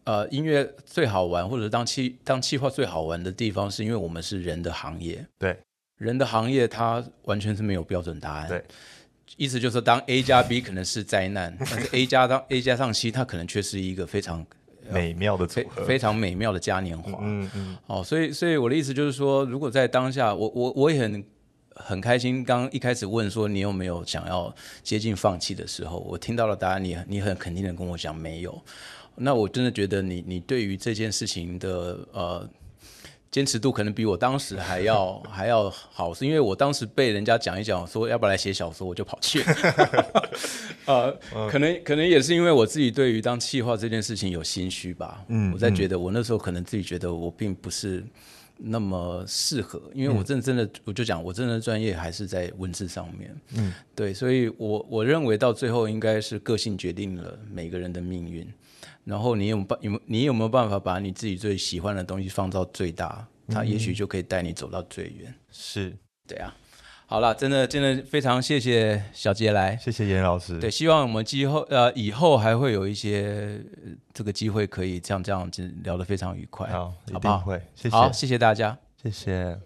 [0.07, 5.25] 呃，音乐最好玩，或者当气当气化最好玩的地方，是因为我们是人的行业。
[5.37, 5.59] 对，
[5.97, 8.47] 人的行业它完全是没有标准答案。
[8.47, 8.63] 对，
[9.35, 14.45] 意思就是说，当 A 加 B 可能是灾难， 但是 A 加当 A 加上 C，它可能却是一个非常
[14.89, 17.19] 美妙的组合，非常美妙的嘉年华。
[17.21, 17.77] 嗯嗯。
[17.87, 21.25] 哦，所以所以我的意思就是说，如果在当下，我我我也很
[21.75, 22.45] 很开心。
[22.45, 28.63] 刚一开始问说你有没有想要接近放弃的时候，我听到了答案，你你很肯定的跟我讲没有。
[29.17, 32.49] 那我真的觉得你你对于这件事情的呃
[33.29, 39.43] 坚持度可能比我当时还要 还要好，是因为我当时被人家讲一讲说要不要来写小说，我就跑去。
[40.85, 41.11] 呃，
[41.49, 45.25] 可能可能也是因为我自己对于当气话这件事情有心虚吧。
[45.27, 48.01] 嗯，我在觉得我那时候可能自己觉得我并不是
[48.57, 53.35] 那么适合，因为我真的真的我就讲我真的专业还是在文字上面。
[53.55, 58.47] 嗯，对，所以我我认为到最后应该是个性决定了每个人的命运。
[59.07, 63.25] 然后你有办有你有没有办法把你自己最喜欢的东西放到最大？
[63.47, 65.33] 它也许就可以带你走到最远。
[65.49, 65.95] 是，
[66.27, 66.53] 对啊。
[67.05, 70.59] 好了，真的真的非常谢谢小杰来，谢谢严老师。
[70.59, 73.63] 对，希望我们今后呃以后还会有一些
[74.13, 76.69] 这个机会可以这样这样子聊得非常愉快。
[76.69, 77.39] 好，好不好？
[77.39, 77.95] 会，谢谢。
[77.95, 79.57] 好，谢谢大家，谢谢。